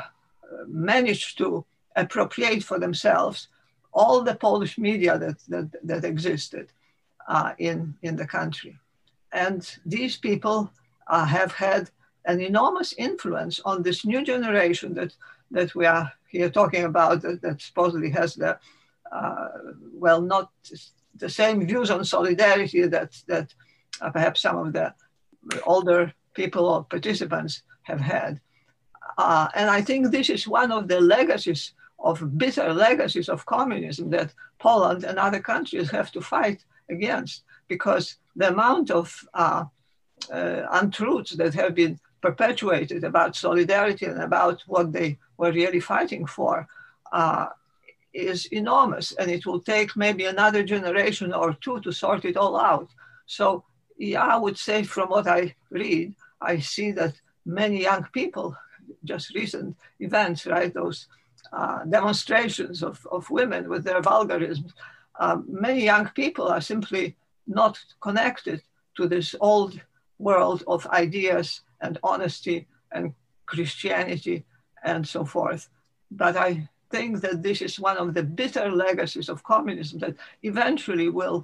[0.67, 1.63] managed to
[1.95, 3.49] appropriate for themselves
[3.93, 6.71] all the Polish media that, that, that existed
[7.27, 8.75] uh, in, in the country.
[9.31, 10.71] And these people
[11.07, 11.91] uh, have had
[12.25, 15.13] an enormous influence on this new generation that,
[15.51, 18.57] that we are here talking about that, that supposedly has the,
[19.93, 20.49] well, not
[21.15, 23.53] the same views on solidarity that, that
[24.01, 24.93] uh, perhaps some of the
[25.65, 28.39] older people or participants have had.
[29.17, 34.09] Uh, and I think this is one of the legacies of bitter legacies of communism
[34.09, 39.65] that Poland and other countries have to fight against because the amount of uh,
[40.31, 46.25] uh, untruths that have been perpetuated about solidarity and about what they were really fighting
[46.25, 46.67] for
[47.11, 47.47] uh,
[48.13, 49.11] is enormous.
[49.13, 52.89] And it will take maybe another generation or two to sort it all out.
[53.25, 53.63] So,
[53.97, 57.13] yeah, I would say from what I read, I see that
[57.45, 58.55] many young people,
[59.03, 61.07] just recent events, right, those
[61.51, 64.73] uh, demonstrations of, of women with their vulgarisms,
[65.19, 67.15] uh, many young people are simply
[67.47, 68.61] not connected
[68.97, 69.79] to this old
[70.19, 73.13] world of ideas and honesty and
[73.45, 74.45] Christianity
[74.83, 75.69] and so forth.
[76.11, 80.15] But I think that this is one of the bitter legacies of communism that
[80.51, 81.39] eventually will,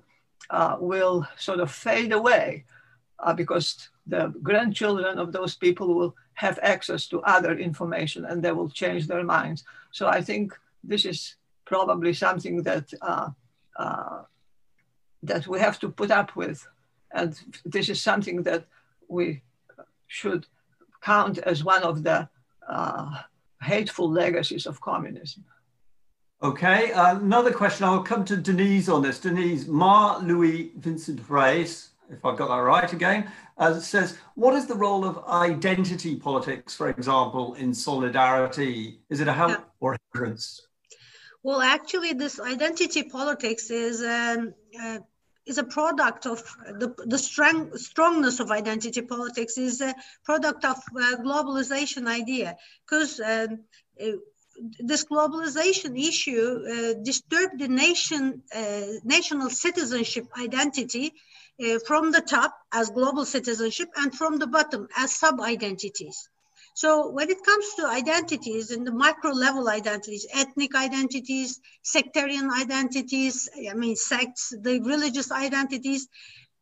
[0.57, 2.65] uh, will sort of fade away
[3.23, 8.53] uh, because the grandchildren of those people will have access to other information and they
[8.57, 9.63] will change their minds.
[9.91, 10.45] So I think
[10.91, 11.19] this is
[11.65, 13.29] probably something that uh,
[13.83, 14.21] uh,
[15.31, 16.59] that we have to put up with,
[17.19, 17.29] and
[17.75, 18.63] this is something that
[19.17, 19.41] we
[20.07, 20.43] should
[21.01, 22.17] count as one of the
[22.75, 23.09] uh,
[23.61, 25.43] hateful legacies of communism.
[26.41, 27.85] Okay, uh, another question.
[27.85, 29.19] I'll come to Deniz on this.
[29.19, 34.65] Deniz, Mar Louis Vincent Reis, if I've got that right again, uh, says, What is
[34.65, 38.99] the role of identity politics, for example, in solidarity?
[39.09, 39.57] Is it a help yeah.
[39.81, 40.65] or hindrance?
[41.43, 44.99] Well, actually, this identity politics is um, uh,
[45.49, 46.39] is a product of
[46.81, 49.93] the, the strong, strongness of identity politics is a
[50.23, 52.55] product of uh, globalization idea.
[52.85, 53.59] Because um,
[54.01, 54.17] uh,
[54.79, 61.13] this globalization issue uh, disturbed the nation uh, national citizenship identity
[61.63, 66.29] uh, from the top as global citizenship and from the bottom as sub identities
[66.79, 73.49] so when it comes to identities and the micro level identities, ethnic identities, sectarian identities,
[73.69, 76.07] I mean sects, the religious identities,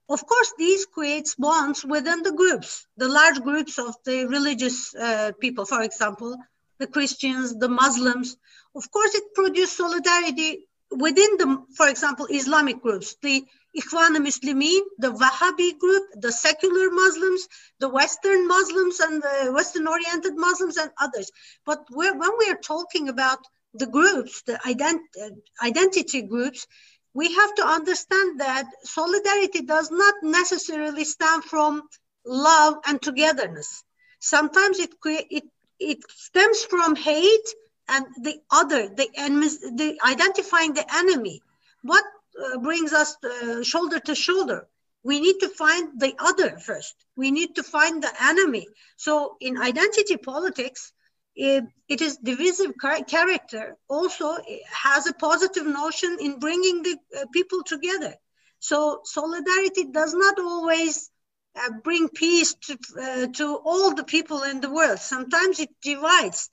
[0.10, 5.34] of course, these creates bonds within the groups, the large groups of the religious uh,
[5.40, 6.36] people, for example,
[6.80, 8.38] the Christians, the Muslims.
[8.76, 13.46] Of course, it produces solidarity within the, for example, Islamic groups, the
[13.78, 17.48] Ikhwan Muslimin, the Wahhabi group, the secular Muslims,
[17.80, 21.32] the Western Muslims and the Western oriented Muslims and others.
[21.66, 23.40] But when we are talking about
[23.74, 26.66] the groups, the ident- identity groups,
[27.14, 31.84] we have to understand that solidarity does not necessarily stem from
[32.26, 33.84] love and togetherness.
[34.20, 35.44] Sometimes it, it,
[35.80, 37.50] it stems from hate
[37.88, 39.08] and the other, the,
[39.76, 41.42] the identifying the enemy.
[41.84, 42.04] What
[42.44, 44.68] uh, brings us uh, shoulder to shoulder.
[45.04, 46.96] We need to find the other first.
[47.16, 48.68] We need to find the enemy.
[48.98, 50.92] So in identity politics,
[51.36, 52.74] it, it is divisive
[53.08, 54.38] character also
[54.72, 58.16] has a positive notion in bringing the uh, people together.
[58.60, 61.10] So solidarity does not always
[61.56, 65.00] uh, bring peace to, uh, to all the people in the world.
[65.00, 66.50] Sometimes it divides.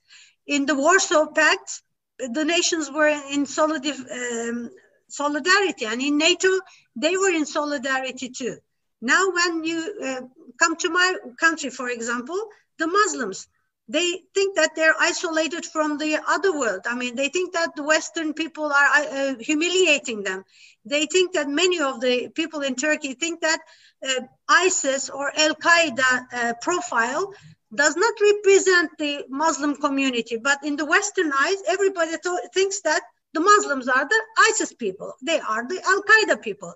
[0.47, 1.81] In the Warsaw Pact,
[2.19, 4.69] the nations were in solid, um,
[5.07, 5.85] solidarity.
[5.85, 6.49] And in NATO,
[6.95, 8.57] they were in solidarity too.
[9.01, 10.21] Now, when you uh,
[10.57, 12.39] come to my country, for example,
[12.77, 13.47] the Muslims,
[13.87, 16.81] they think that they're isolated from the other world.
[16.87, 20.43] I mean, they think that the Western people are uh, humiliating them.
[20.85, 23.59] They think that many of the people in Turkey think that
[24.03, 27.31] uh, ISIS or Al Qaeda uh, profile
[27.73, 30.37] does not represent the Muslim community.
[30.37, 33.03] But in the Western eyes, everybody th- thinks that
[33.35, 36.73] the Muslims are the ISIS people, they are the Al Qaeda people.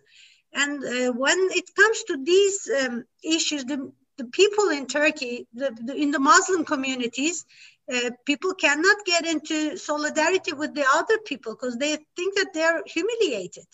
[0.54, 5.76] And uh, when it comes to these um, issues, the, the people in Turkey, the,
[5.88, 7.46] the, in the Muslim communities,
[7.94, 12.84] uh, people cannot get into solidarity with the other people because they think that they're
[12.86, 13.66] humiliated.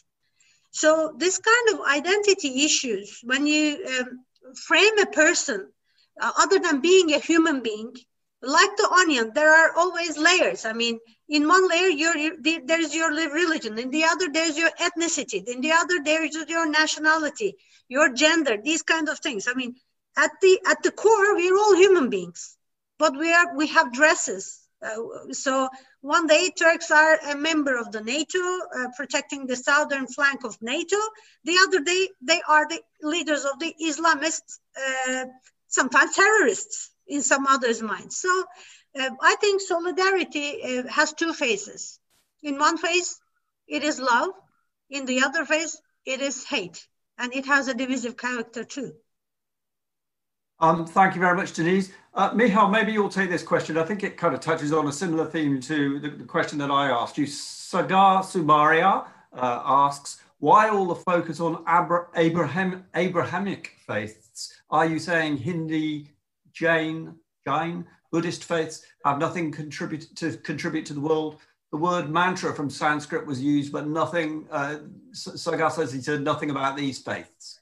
[0.71, 4.25] So, this kind of identity issues, when you um,
[4.67, 5.69] frame a person
[6.21, 7.93] uh, other than being a human being,
[8.41, 10.65] like the onion, there are always layers.
[10.65, 11.91] I mean, in one layer
[12.65, 13.77] there's your religion.
[13.79, 15.47] In the other there's your ethnicity.
[15.47, 17.57] In the other there's your nationality
[17.87, 19.47] your gender these kind of things.
[19.47, 19.75] I mean
[20.17, 22.57] at the at the core we're all human beings
[22.97, 24.61] but we are we have dresses.
[24.85, 25.67] Uh, so
[26.01, 30.57] one day turks are a member of the nato uh, protecting the southern flank of
[30.61, 30.97] nato.
[31.43, 35.25] The other day they are the leaders of the islamists uh,
[35.67, 38.17] sometimes terrorists in some others minds.
[38.17, 38.29] So
[38.99, 41.99] uh, I think solidarity uh, has two phases.
[42.43, 43.19] In one phase,
[43.67, 44.29] it is love.
[44.89, 46.87] In the other phase, it is hate.
[47.17, 48.93] And it has a divisive character too.
[50.59, 51.91] Um, thank you very much, Deniz.
[52.13, 53.77] Uh, Michal, maybe you'll take this question.
[53.77, 56.71] I think it kind of touches on a similar theme to the, the question that
[56.71, 57.25] I asked you.
[57.25, 64.53] Sagar Sumaria uh, asks, why all the focus on Abra Abraham Abrahamic faiths?
[64.69, 66.11] Are you saying Hindi,
[66.53, 67.15] Jain,
[67.45, 67.85] Jain,
[68.15, 71.35] Buddhist faiths have nothing contribute to contribute to the world?
[71.73, 74.47] The word mantra from Sanskrit was used, but nothing.
[74.49, 74.77] Uh,
[75.11, 77.59] Sagar says he said nothing about these faiths.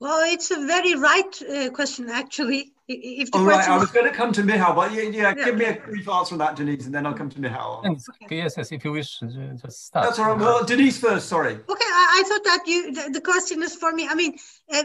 [0.00, 2.72] Well, it's a very right uh, question, actually.
[2.88, 3.68] If the oh, right.
[3.68, 6.08] I was going to come to Michal, but yeah, yeah, yeah, give me a brief
[6.08, 7.82] answer on that, Deniz, and then I'll come to Michal.
[8.22, 8.36] Okay.
[8.36, 10.06] Yes, yes, if you wish, just start.
[10.06, 10.38] That's all right.
[10.38, 11.54] Well, Deniz first, sorry.
[11.54, 14.06] Okay, I, I thought that you the, the, question is for me.
[14.06, 14.36] I mean,
[14.72, 14.84] uh,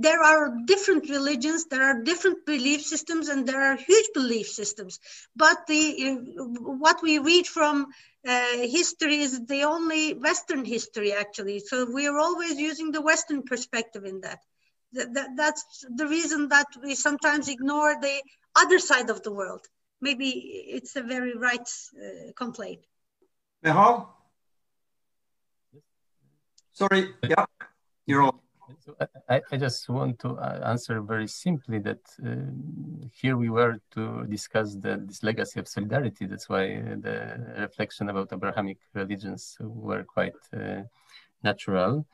[0.00, 5.00] there are different religions, there are different belief systems, and there are huge belief systems.
[5.34, 7.86] But the uh, what we read from
[8.28, 11.60] uh, history is the only Western history, actually.
[11.60, 14.40] So we are always using the Western perspective in that.
[14.92, 18.22] That, that that's the reason that we sometimes ignore the
[18.56, 19.64] other side of the world.
[20.00, 22.80] Maybe it's a very right uh, complaint.
[23.62, 24.08] Michal?
[26.72, 27.44] Sorry, yeah,
[28.06, 28.38] you're on.
[28.78, 28.96] So
[29.28, 32.36] I, I, just want to uh, answer very simply that uh,
[33.12, 36.26] here we were to discuss the, this legacy of solidarity.
[36.26, 40.82] That's why the reflection about Abrahamic religions were quite uh,
[41.42, 42.06] natural.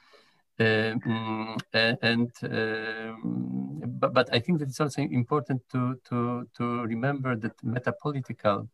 [0.59, 7.37] Um, and um, but, but I think that it's also important to to to remember
[7.37, 8.69] that metapolitical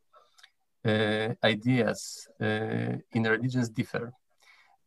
[0.85, 4.13] uh, ideas uh, in religions differ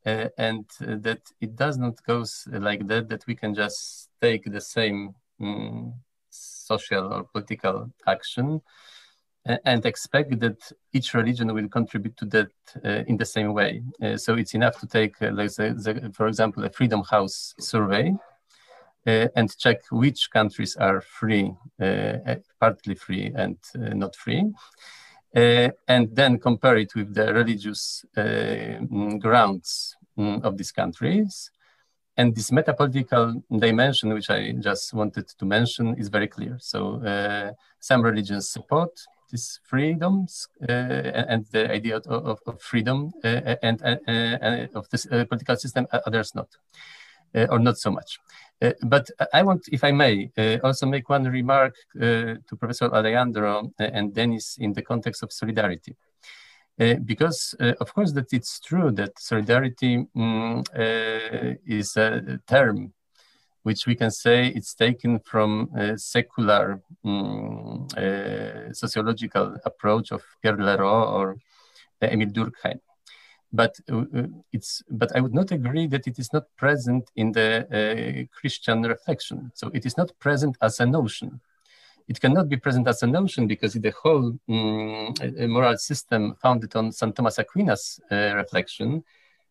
[0.06, 4.62] uh, and that it does not go like that, that we can just take the
[4.62, 5.94] same um,
[6.30, 8.62] social or political action
[9.46, 12.50] and expect that each religion will contribute to that
[12.84, 13.84] uh, in the same way.
[14.02, 17.54] Uh, so it's enough to take, uh, like the, the, for example, a Freedom House
[17.60, 18.14] survey
[19.06, 21.54] uh, and check which countries are free,
[22.60, 24.52] partly free and not free
[25.36, 31.52] uh, and then compare it with the religious uh, mm, grounds mm, of these countries.
[32.18, 36.58] And this metapolitical dimension, which I just wanted to mention, is very clear.
[36.62, 37.52] So uh,
[37.82, 38.92] some religions support
[39.32, 45.56] these freedoms uh, and the idea of, of, freedom uh, and, uh, of this political
[45.56, 46.48] system, others not,
[47.50, 48.20] or not so much.
[48.62, 52.86] Uh, but I want, if I may, uh, also make one remark uh, to Professor
[52.86, 55.96] Alejandro and Deniz in the context of solidarity.
[57.06, 60.64] because, of course, that it's true that solidarity um,
[61.66, 62.94] is a term
[63.66, 67.88] which we can say it's taken from a secular um,
[68.72, 71.38] sociological approach of Pierre Leroux or
[72.02, 72.80] Emile Durkheim
[73.56, 77.32] but uh, uh, it's but I would not agree that it is not present in
[77.32, 79.52] the uh, Christian reflection.
[79.56, 81.40] So it is not present as a notion.
[82.08, 85.14] It cannot be present as a notion because the whole um,
[85.56, 87.16] moral system founded on St.
[87.16, 89.04] Thomas Aquinas uh, reflection,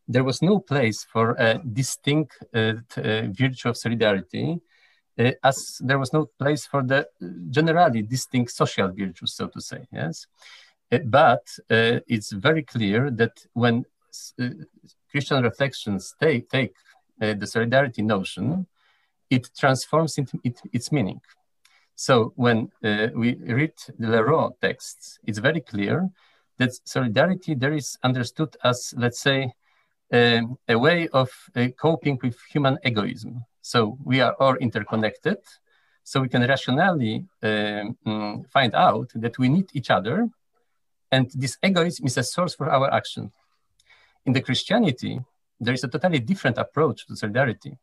[0.07, 4.61] there was no place for a distinct uh, uh, virtue of solidarity,
[5.43, 7.07] as there was no place for the
[7.51, 9.87] generally distinct social virtues, so to say.
[9.93, 10.27] Yes.
[11.05, 13.85] but it's very clear that when
[14.41, 14.49] uh,
[15.11, 16.75] Christian reflections take, take
[17.21, 18.67] uh, the solidarity notion,
[19.31, 21.21] it transforms it, its meaning.
[21.95, 26.11] So when uh, we read the Leroux texts, it's very clear
[26.59, 29.53] that solidarity there is understood as, let's say,
[30.13, 33.45] um, a way of uh, coping with human egoism.
[33.63, 35.39] So we are all interconnected.
[36.03, 40.29] So we can rationally um, mm, find out that we need each other.
[41.11, 43.33] And this egoism is a source for our action.
[44.27, 45.21] In the Christianity,
[45.61, 47.79] there is a totally different approach to solidarity.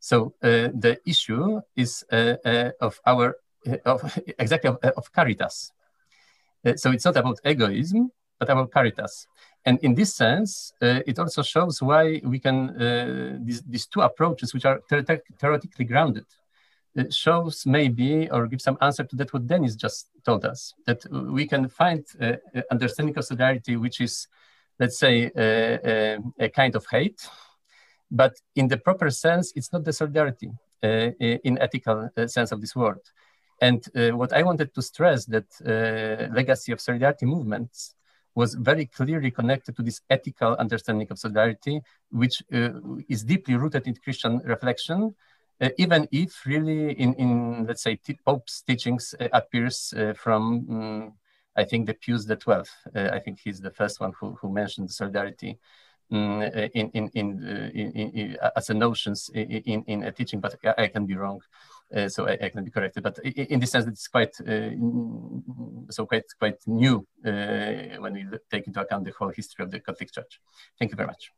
[0.00, 3.36] So uh, the issue is uh, uh, of our
[3.66, 5.72] uh, of exactly of, uh, of caritas.
[6.64, 9.28] Uh, so it's not about egoism, but about caritas.
[9.64, 14.00] And in this sense, uh, it also shows why we can uh, these, these two
[14.00, 16.26] approaches, which are theoretically grounded,
[16.94, 21.02] it shows maybe or give some answer to that what Deniz just told us that
[21.10, 22.04] we can find
[22.70, 24.28] understanding of solidarity which is
[24.78, 27.20] let's say, a, a, kind of hate.
[28.10, 30.50] But in the proper sense, it's not the solidarity
[30.82, 31.10] uh,
[31.48, 33.00] in ethical uh, sense of this word.
[33.60, 35.46] And uh, what I wanted to stress that
[36.34, 37.94] legacy of solidarity movements
[38.34, 41.80] was very clearly connected to this ethical understanding of solidarity,
[42.10, 42.70] which uh,
[43.08, 45.14] is deeply rooted in Christian reflection,
[45.60, 51.12] uh, even if really in, in let's say, Pope's teachings uh, appears from um,
[51.56, 52.74] I think the Pius the Twelfth.
[52.94, 55.58] Uh, I think he's the first one who, who mentioned solidarity
[56.10, 60.56] um, in, in, in, uh, in, in, as a notions in, in, a teaching, but
[60.78, 61.40] I can be wrong.
[61.94, 64.70] Uh, so I, I, can be corrected, but in, this sense, it's quite uh,
[65.90, 69.78] so quite quite new uh, when we take into account the whole history of the
[69.78, 70.40] Catholic Church.
[70.78, 71.32] Thank you very much.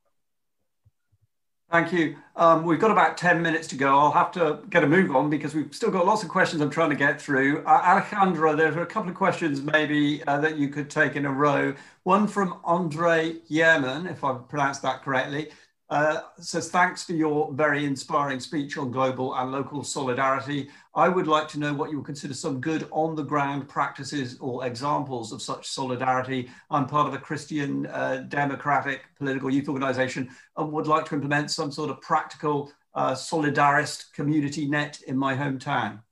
[1.74, 2.16] Thank you.
[2.36, 3.98] Um, we've got about 10 minutes to go.
[3.98, 6.70] I'll have to get a move on because we've still got lots of questions I'm
[6.70, 7.64] trying to get through.
[7.64, 11.26] Uh, Alejandra, there are a couple of questions maybe uh, that you could take in
[11.26, 11.74] a row.
[12.04, 15.50] One from Andre Yearman, if I've pronounced that correctly.
[15.94, 20.68] Uh, says, thanks for your very inspiring speech on global and local solidarity.
[20.96, 24.36] I would like to know what you would consider some good on the ground practices
[24.40, 26.50] or examples of such solidarity.
[26.68, 31.52] I'm part of a Christian uh, democratic political youth organization and would like to implement
[31.52, 36.00] some sort of practical uh, solidarist community net in my hometown.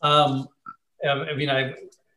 [0.00, 0.46] Um,
[1.04, 1.74] I mean, I,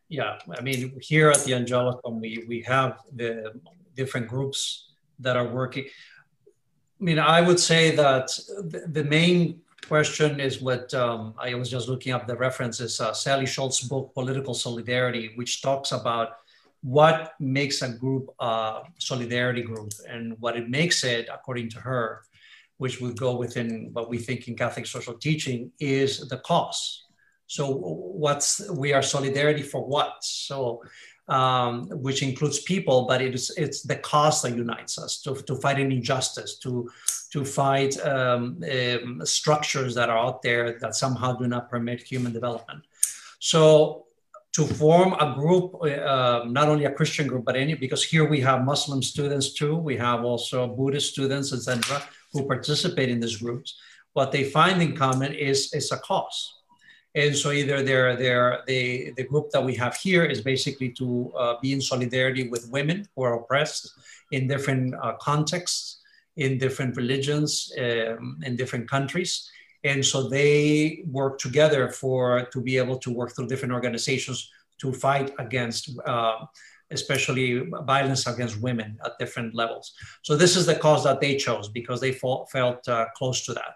[0.08, 3.60] yeah, I mean, here at the Angelicum, we, we have the
[3.94, 5.84] different groups that are working.
[7.00, 8.28] I mean, I would say that
[8.86, 13.44] the main question is what um, I was just looking up the references, uh, Sally
[13.44, 16.38] Scholz's book, Political Solidarity, which talks about
[16.82, 22.22] what makes a group a solidarity group and what it makes it, according to her,
[22.78, 27.04] which would go within what we think in Catholic social teaching, is the cause.
[27.46, 30.24] So what's we are solidarity for what?
[30.24, 30.82] So
[31.32, 35.54] um, which includes people, but it is, it's the cause that unites us to, to
[35.56, 36.90] fight an injustice, to,
[37.30, 42.32] to fight um, um, structures that are out there that somehow do not permit human
[42.34, 42.82] development.
[43.38, 44.06] So
[44.52, 48.40] to form a group, uh, not only a Christian group, but any, because here we
[48.40, 52.02] have Muslim students too, we have also Buddhist students, etc.,
[52.32, 53.80] who participate in these groups.
[54.12, 56.61] What they find in common is, is a cause
[57.14, 61.32] and so either they're, they're, the the group that we have here is basically to
[61.36, 63.92] uh, be in solidarity with women who are oppressed
[64.30, 66.00] in different uh, contexts,
[66.36, 69.50] in different religions, um, in different countries.
[69.84, 74.92] And so they work together for to be able to work through different organizations to
[74.92, 76.46] fight against uh,
[76.92, 79.94] especially violence against women at different levels.
[80.22, 83.54] So this is the cause that they chose because they felt, felt uh, close to
[83.54, 83.74] that.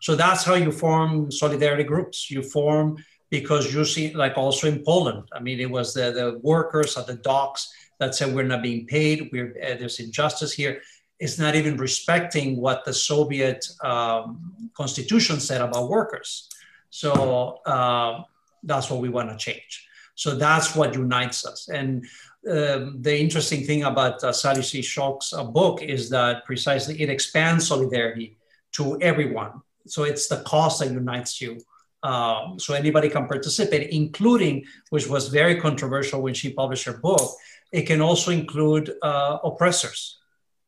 [0.00, 2.30] So that's how you form solidarity groups.
[2.30, 2.96] You form
[3.30, 7.06] because you see, like also in Poland, I mean, it was the, the workers at
[7.06, 10.82] the docks that said we're not being paid, we're, uh, there's injustice here.
[11.18, 16.48] It's not even respecting what the Soviet um, constitution said about workers.
[16.90, 18.22] So uh,
[18.62, 19.86] that's what we want to change.
[20.14, 21.68] So that's what unites us.
[21.68, 22.04] And
[22.48, 24.80] um, the interesting thing about uh, Sally C.
[24.80, 28.36] Scholz's uh, book is that precisely it expands solidarity
[28.76, 29.62] to everyone.
[29.86, 31.58] So it's the cause that unites you.
[32.02, 37.32] Um, so anybody can participate, including, which was very controversial when she published her book,
[37.72, 40.18] it can also include uh, oppressors.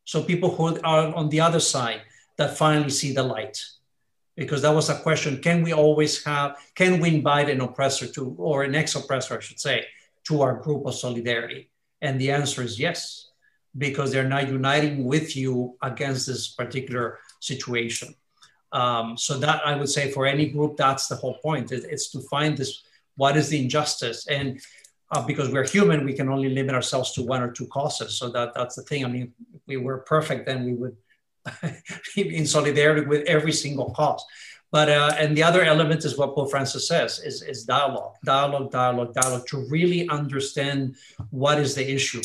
[0.05, 2.03] So people who are on the other side
[2.39, 3.63] that finally see the light.
[4.37, 8.35] Because that was a question can we always have, can we invite an oppressor to,
[8.39, 9.85] or an ex oppressor, I should say,
[10.25, 11.71] to our group of solidarity?
[12.01, 13.31] And the answer is yes,
[13.77, 18.15] because they're not uniting with you against this particular situation.
[18.73, 21.73] Um, so that I would say for any group, that's the whole point.
[21.73, 22.83] It, it's to find this,
[23.17, 24.27] what is the injustice?
[24.27, 24.61] And
[25.11, 28.19] uh, because we're human, we can only limit ourselves to one or two causes.
[28.19, 29.05] So that, that's the thing.
[29.05, 30.97] I mean, if we were perfect, then we would
[32.15, 34.23] be in solidarity with every single cause.
[34.71, 38.71] But, uh, and the other element is what Pope Francis says, is, is dialogue, dialogue,
[38.71, 40.97] dialogue, dialogue, to really understand
[41.31, 42.21] what is the issue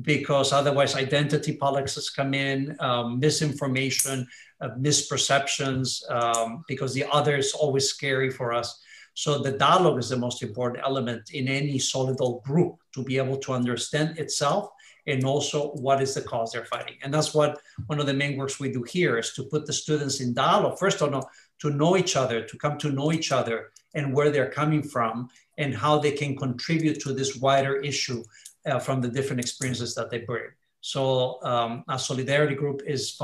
[0.00, 4.26] because otherwise identity politics come in, um, misinformation,
[4.60, 8.80] uh, misperceptions, um, because the other is always scary for us.
[9.14, 13.36] So the dialogue is the most important element in any solidal group to be able
[13.38, 14.70] to understand itself
[15.06, 16.96] and also what is the cause they're fighting.
[17.02, 19.72] And that's what one of the main works we do here is to put the
[19.72, 20.78] students in dialogue.
[20.78, 21.28] First of all,
[21.60, 25.28] to know each other, to come to know each other and where they're coming from
[25.58, 28.22] and how they can contribute to this wider issue
[28.66, 30.50] uh, from the different experiences that they bring.
[30.80, 33.18] So um, a solidarity group is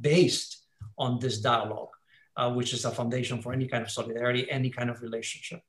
[0.00, 0.64] based
[0.96, 1.88] on this dialogue,
[2.36, 5.60] uh, which is a foundation for any kind of solidarity, any kind of relationship.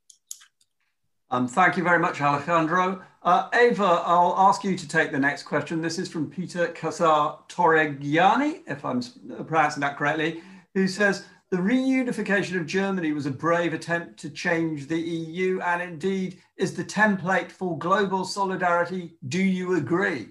[1.32, 3.02] Um, thank you very much, Alejandro.
[3.24, 5.82] Uh, Ewa, I'll ask you to take the next question.
[5.82, 9.02] This is from Peter Casar Torregiani, if I'm
[9.46, 10.42] pronouncing that correctly,
[10.74, 15.82] who says, the reunification of Germany was a brave attempt to change the EU and
[15.82, 19.16] indeed is the template for global solidarity.
[19.28, 20.30] Do you agree?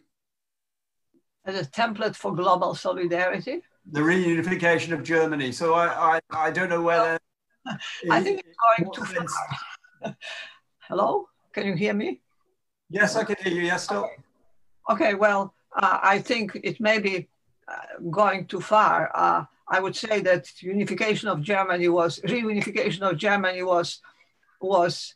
[1.44, 3.60] As a template for global solidarity?
[3.92, 5.52] The reunification of Germany.
[5.52, 7.18] So I, I, I don't know whether.
[8.10, 10.16] I think it's going too far.
[10.88, 11.28] Hello?
[11.52, 12.22] Can you hear me?
[12.88, 13.62] Yes, I can hear you.
[13.62, 14.09] Yes, still.
[14.88, 17.28] Okay, well, uh, I think it may be
[17.68, 19.10] uh, going too far.
[19.14, 24.01] Uh, I would say that unification of Germany was reunification of Germany was
[24.60, 25.14] was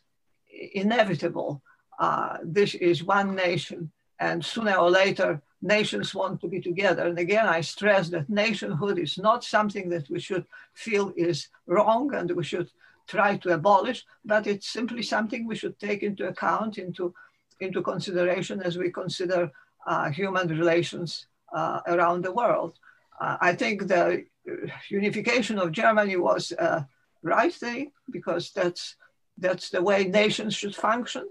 [0.73, 1.61] inevitable.
[1.99, 7.07] Uh, this is one nation, and sooner or later, nations want to be together.
[7.07, 12.13] And again, I stress that nationhood is not something that we should feel is wrong
[12.13, 12.69] and we should
[13.07, 17.13] try to abolish, but it's simply something we should take into account, into,
[17.59, 19.51] into consideration as we consider
[19.85, 22.73] uh, human relations uh, around the world.
[23.19, 24.25] Uh, I think the
[24.89, 26.87] unification of Germany was a
[27.23, 28.95] right thing because that's,
[29.37, 31.27] that's the way nations should function.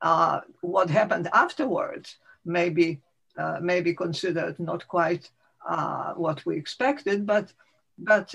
[0.00, 3.00] Uh, what happened afterwards may be,
[3.36, 5.30] uh, may be considered not quite
[5.68, 7.52] uh, what we expected, but,
[7.98, 8.34] but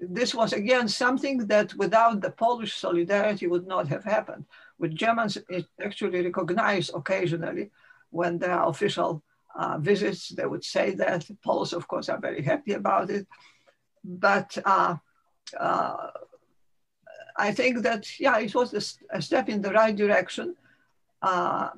[0.00, 4.44] this was again something that without the Polish solidarity would not have happened.
[4.78, 7.70] With Germans, it actually recognized occasionally
[8.10, 9.22] when there are official
[9.54, 11.26] uh, visits, they would say that.
[11.44, 13.26] Poles, of course, are very happy about it.
[14.04, 14.96] But uh,
[15.58, 16.10] uh,
[17.36, 20.56] I think that, yeah, it was a, a step in the right direction.
[21.20, 21.70] Uh,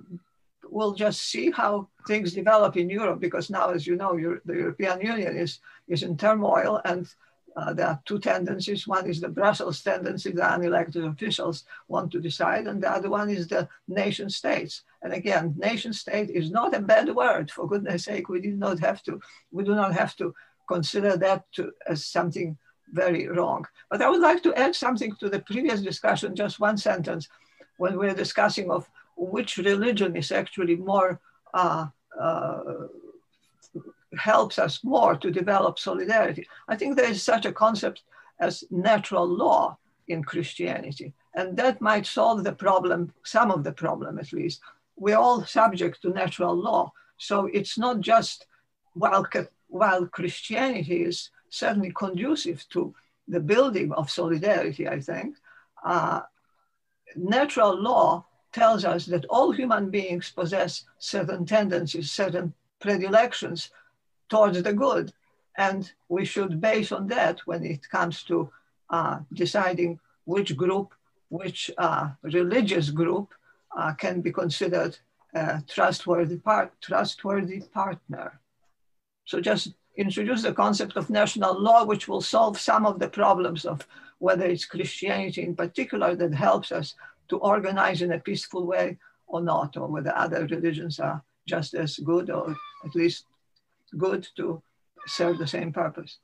[0.65, 4.13] we'll just see how things develop in Europe because now, as you know,
[4.45, 7.07] the European Union is, is in turmoil and
[7.57, 8.87] uh, there are two tendencies.
[8.87, 13.31] One is the Brussels tendency, the unelected officials want to decide, and the other one
[13.31, 14.83] is the nation states.
[15.03, 17.51] And again, nation state is not a bad word.
[17.51, 19.21] For goodness sake, we do not have to,
[19.53, 20.35] we do not have to
[20.69, 22.59] consider that to, as something
[22.93, 23.67] very wrong.
[23.91, 27.29] But I would like to add something to the previous discussion, just one sentence,
[27.77, 31.21] when we're discussing of which religion is actually more
[31.53, 31.87] uh,
[32.21, 32.61] uh,
[34.19, 36.47] helps us more to develop solidarity.
[36.69, 38.03] I think there is such a concept
[38.41, 39.79] as natural law
[40.09, 44.61] in Christianity, and that might solve the problem, some of the problem at least.
[44.97, 46.93] We're all subject to natural law.
[47.17, 48.47] So it's not just
[48.95, 49.27] while,
[49.69, 52.95] while Christianity is certainly conducive to
[53.29, 55.37] the building of solidarity, I think,
[55.85, 56.21] uh,
[57.17, 63.71] natural law tells us that all human beings possess certain tendencies, certain predilections
[64.29, 65.13] towards the good.
[65.57, 68.51] And we should base on that when it comes to
[68.91, 70.95] uh, deciding which group,
[71.29, 73.33] which uh, religious group
[73.77, 74.97] uh, can be considered
[75.35, 78.41] a trustworthy, part, trustworthy partner.
[79.25, 83.65] So just introduce the concept of natural law, which will solve some of the problems
[83.65, 83.87] of
[84.19, 86.95] whether it's Christianity in particular that helps us
[87.29, 91.99] to organize in a peaceful way or not, or whether other religions are just as
[91.99, 93.27] good or at least
[93.97, 94.63] good to
[95.07, 96.19] serve the same purpose.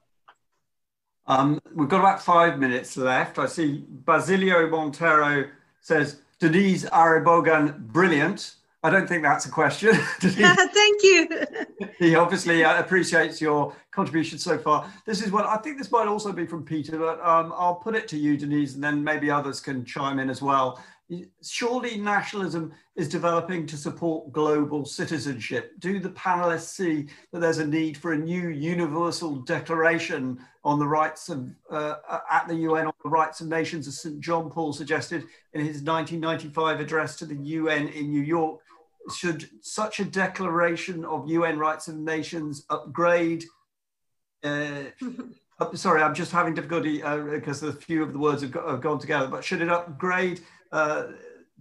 [1.26, 3.38] Um, we've got about five minutes left.
[3.38, 5.48] I see Basilio Montero
[5.80, 8.56] says, Deniz Arıboğan, brilliant.
[8.82, 9.94] I don't think that's a question.
[10.20, 11.28] Thank you.
[11.98, 14.90] he obviously uh, appreciates your contribution so far.
[15.04, 17.94] This is what I think this might also be from Peter, but um, I'll put
[17.94, 20.82] it to you, Deniz, and then maybe others can chime in as well
[21.42, 25.72] surely nationalism is developing to support global citizenship.
[25.78, 30.86] Do the panelists see that there's a need for a new universal declaration on the
[30.86, 31.96] rights of, uh,
[32.30, 34.20] at the UN on the rights of nations, as St.
[34.20, 35.24] John Paul suggested
[35.54, 38.60] in his 1995 address to the UN in New York?
[39.16, 43.44] Should such a declaration of UN rights of nations upgrade?
[44.44, 44.84] Uh,
[45.74, 48.80] sorry, I'm just having difficulty uh, because a few of the words have, got, have
[48.80, 50.40] gone together, but should it upgrade
[50.72, 51.08] uh,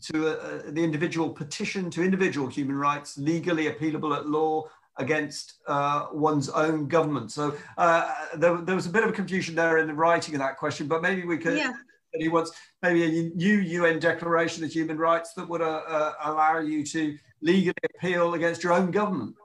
[0.02, 4.64] to uh, uh, the individual petition to individual human rights legally appealable at law
[4.98, 7.31] against uh, one's own government.
[7.31, 10.40] So uh, there, there, was a bit of a confusion there in the writing of
[10.40, 11.57] that question, but maybe we could.
[11.57, 11.73] Yeah.
[12.14, 17.15] He wants maybe a new UN declaration of human rights that would allow you to
[17.41, 19.36] legally appeal against your own government.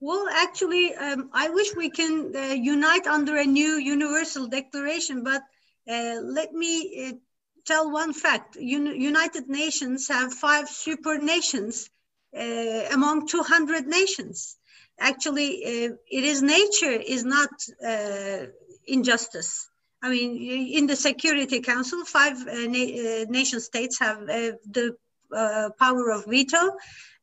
[0.00, 5.42] Well, actually, um, I wish we can uh, unite under a new universal declaration, but
[5.86, 7.12] uh, let me uh,
[7.64, 8.56] tell one fact.
[8.56, 11.90] United Nations have five super nations
[12.36, 12.40] uh,
[12.92, 14.56] among 200 nations.
[14.98, 17.50] Actually, uh, it is nature is not
[17.86, 18.46] uh,
[18.86, 19.68] injustice.
[20.02, 20.36] I mean,
[20.78, 24.96] in the Security Council, five uh, na uh, nation states have uh, the
[25.78, 26.76] power of veto,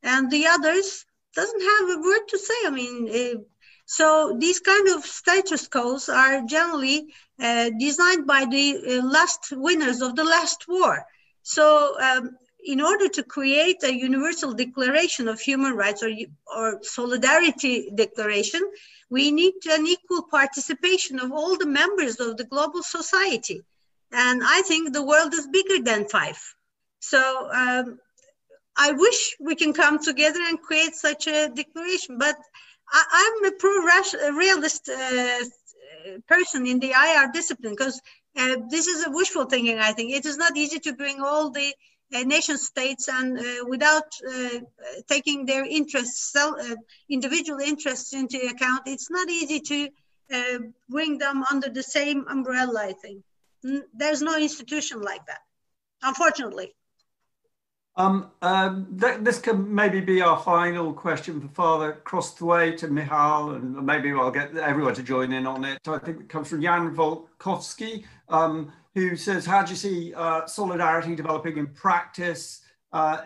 [0.03, 1.05] and the others
[1.35, 2.59] doesn't have a word to say.
[2.65, 3.45] I mean,
[3.87, 7.07] so these kind of status quos are generally
[7.41, 11.05] uh, designed by the uh, last winners of the last war.
[11.41, 12.35] So um,
[12.65, 16.11] in order to create a universal declaration of human rights or,
[16.53, 18.61] or solidarity declaration,
[19.09, 23.61] we need an equal participation of all the members of the global society.
[24.11, 26.37] And I think the world is bigger than five.
[26.99, 27.99] So um,
[28.75, 32.35] I wish we can come together and create such a declaration, but
[32.91, 35.43] I, am a pro-realist uh,
[36.27, 38.01] person in the IR discipline because
[38.37, 39.79] uh, this is a wishful thinking.
[39.79, 41.73] I think it is not easy to bring all the
[42.15, 44.59] uh, nation states and uh, without uh,
[45.09, 46.53] taking their interests, uh,
[47.09, 49.89] individual interests into account, it's not easy to
[50.89, 52.79] bring them under the same umbrella.
[52.81, 53.23] I think
[53.93, 55.39] there's no institution like that,
[56.01, 56.76] unfortunately.
[57.97, 63.55] Um, um, th this can maybe be our final question for Father Crosthwaite and Michal,
[63.55, 65.79] and maybe I'll get everyone to join in on it.
[65.87, 70.45] I think it comes from Jan Volkovsky, um, who says, how do you see uh,
[70.45, 72.61] solidarity developing in practice?
[72.93, 73.21] Uh,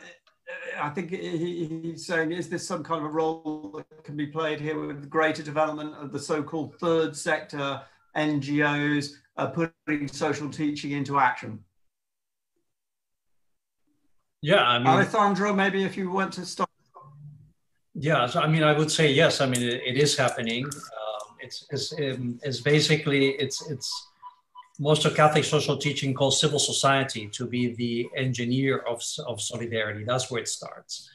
[0.79, 4.27] I think he, he's saying, is this some kind of a role that can be
[4.27, 7.81] played here with greater development of the so-called third sector
[8.15, 11.61] NGOs uh, putting social teaching into action?
[14.41, 16.69] Yeah, I mean, Alejandro, maybe if you want to start.
[17.93, 19.39] Yeah, so I mean, I would say yes.
[19.41, 20.65] I mean, it, it is happening.
[20.65, 24.07] Um, it's it's, um, it's basically it's it's
[24.79, 30.03] most of Catholic social teaching calls civil society to be the engineer of of solidarity.
[30.05, 31.09] That's where it starts.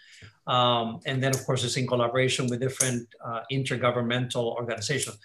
[0.46, 5.18] Um, and then, of course, it's in collaboration with different uh, intergovernmental organizations.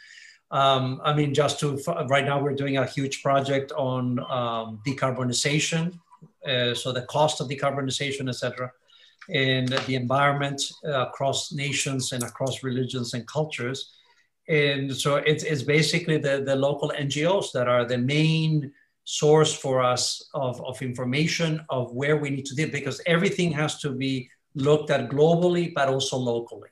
[0.50, 6.00] Um, I mean, just to right now, we're doing a huge project on um, decarbonization
[6.46, 8.72] so the cost of decarbonization, etc.,
[9.30, 13.94] and the environment uh, across nations and across religions and cultures.
[14.50, 18.72] And so it's, it's basically the, the local NGOs that are the main
[19.04, 23.80] source for us of, of information of where we need to do because everything has
[23.80, 26.70] to be looked at globally but also locally.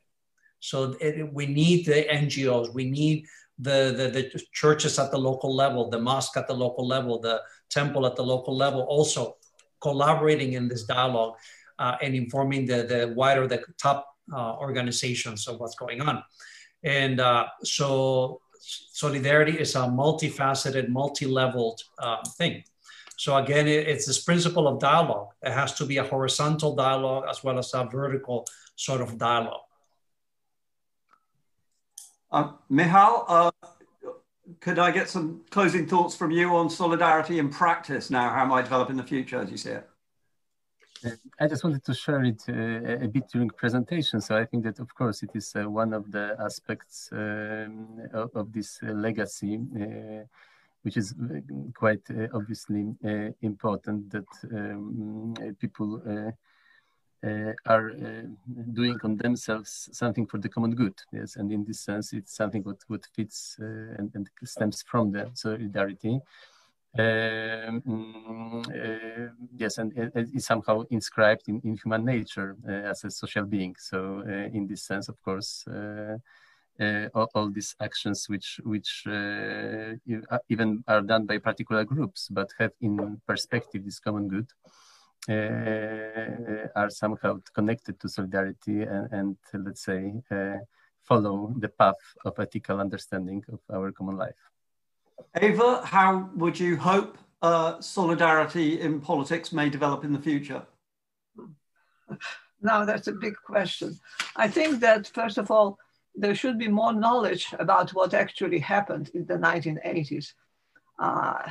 [0.60, 3.26] So it, we need the NGOs, we need
[3.58, 7.42] the, the, the churches at the local level, the mosque at the local level, the
[7.70, 9.38] temple at the local level also
[9.82, 11.36] collaborating in this dialogue
[11.78, 16.24] uh, and informing the, the wider, the top uh, organizations of what's going on.
[16.84, 22.64] And uh, so solidarity is a multifaceted, multi-leveled um, thing.
[23.18, 25.30] So again, it, it's this principle of dialogue.
[25.42, 28.46] It has to be a horizontal dialogue as well as a vertical
[28.76, 29.62] sort of dialogue.
[32.32, 33.52] Uh, uh,
[34.60, 38.30] could I get some closing thoughts from you on solidarity in practice now?
[38.30, 39.90] How might develop in the future as you see it?
[41.40, 44.20] I just wanted to share it uh, a bit during presentation.
[44.20, 48.32] So I think that, of course, it is uh, one of the aspects um, of,
[48.36, 50.26] of, this uh, legacy, uh,
[50.82, 51.40] which is uh,
[51.74, 52.94] quite uh, obviously
[53.42, 56.32] important that um, people uh,
[57.24, 58.22] are uh,
[58.74, 60.96] doing on themselves something for the common good.
[61.12, 63.66] Yes, and in this sense, it's something what, what fits uh,
[63.98, 66.20] and, and stems from the solidarity.
[66.98, 73.46] Um, uh, yes, and is somehow inscribed in, in human nature uh, as a social
[73.46, 73.76] being.
[73.78, 75.66] So, uh, in this sense, of course,
[77.14, 83.22] all, all, these actions, which which even are done by particular groups, but have in
[83.28, 84.70] perspective this common good, uh,
[85.28, 90.58] are somehow connected to solidarity and, and let's say, uh,
[91.04, 94.42] follow the path of ethical understanding of our common life.
[95.42, 100.64] Ewa, how would you hope uh, solidarity in politics may develop in the future?
[102.62, 103.98] Now, that's a big question.
[104.36, 105.78] I think that, first of all,
[106.16, 110.34] there should be more knowledge about what actually happened in the 1980s.
[110.98, 111.44] Uh,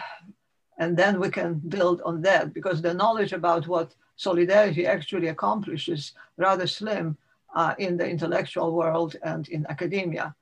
[0.78, 6.12] and then we can build on that because the knowledge about what solidarity actually accomplishes
[6.36, 7.16] rather slim
[7.55, 10.34] uh, in the intellectual world and in academia.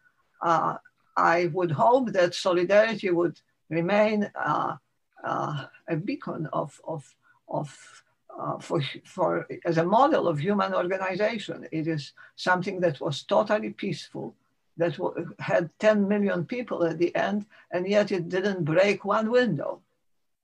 [0.42, 0.76] Uh,
[1.16, 3.40] I would hope that solidarity would
[3.70, 4.76] remain uh,
[5.24, 7.14] uh a beacon of, of,
[7.48, 8.04] of
[8.38, 11.66] uh, for, for, as a model of human organization.
[11.72, 14.34] It is something that was totally peaceful,
[14.76, 14.98] that
[15.38, 19.80] had 10 million people at the end, and yet it didn't break one window.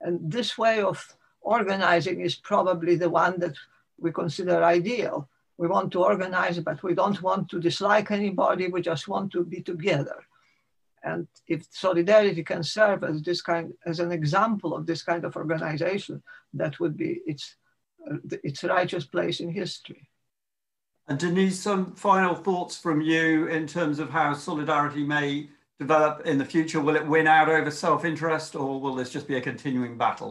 [0.03, 3.57] And this way of organizing is probably the one that
[3.99, 5.29] we consider ideal.
[5.59, 8.69] We want to organize, but we don't want to dislike anybody.
[8.69, 10.25] We just want to be together.
[11.05, 15.37] And if solidarity can serve as this kind, as an example of this kind of
[15.37, 16.23] organization,
[16.55, 17.57] that would be its,
[18.43, 20.09] its righteous place in history.
[21.09, 25.49] And Deniz, some final thoughts from you in terms of how solidarity may
[25.83, 26.81] develop in the future?
[26.81, 30.31] Will it win out over self-interest or will this just be a continuing battle?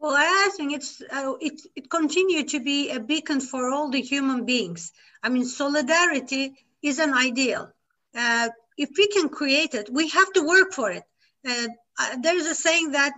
[0.00, 4.02] Well, I think it's uh, it, it continued to be a beacon for all the
[4.12, 4.92] human beings.
[5.22, 6.44] I mean, solidarity
[6.82, 7.62] is an ideal.
[8.22, 11.04] Uh, if we can create it, we have to work for it.
[11.48, 11.68] Uh,
[12.00, 13.14] uh there's a saying that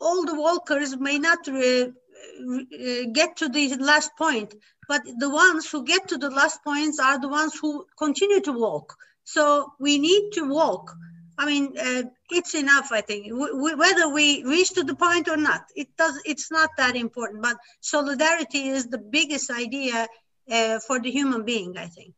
[0.00, 4.54] all the walkers may not re, uh, get to the last point,
[4.88, 7.70] but the ones who get to the last points are the ones who
[8.04, 8.96] continue to walk.
[9.34, 10.96] So we need to walk.
[11.36, 12.88] I mean, uh, it's enough.
[12.90, 16.18] I think whether we reach to the point or not, it does.
[16.24, 17.42] It's not that important.
[17.42, 20.08] But solidarity is the biggest idea
[20.50, 21.76] uh, for the human being.
[21.76, 22.14] I think.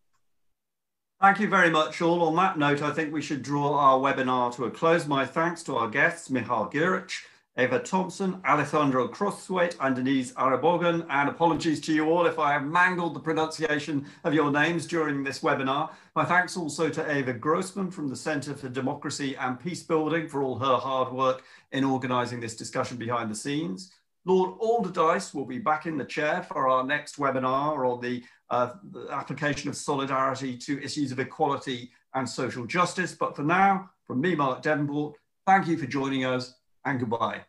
[1.21, 2.23] Thank you very much, all.
[2.23, 5.05] On that note, I think we should draw our webinar to a close.
[5.09, 7.25] My thanks to our guests, Mihal Gierycz,
[7.61, 11.05] Ewa Thompson, Alessandro Crosthwaite, and Deniz Arıboğan.
[11.11, 15.23] And apologies to you all if I have mangled the pronunciation of your names during
[15.23, 15.91] this webinar.
[16.17, 20.43] My thanks also to Ewa Grossman from the Centre for Democracy and Peace Building for
[20.43, 21.43] all her hard work
[21.73, 23.93] in organising this discussion behind the scenes.
[24.25, 28.71] Lord Alderdice will be back in the chair for our next webinar on the, uh,
[28.91, 33.15] the application of solidarity to issues of equality and social justice.
[33.15, 35.17] But for now, from me, Mark Devenport,
[35.47, 36.55] thank you for joining us
[36.87, 37.43] and goodbye.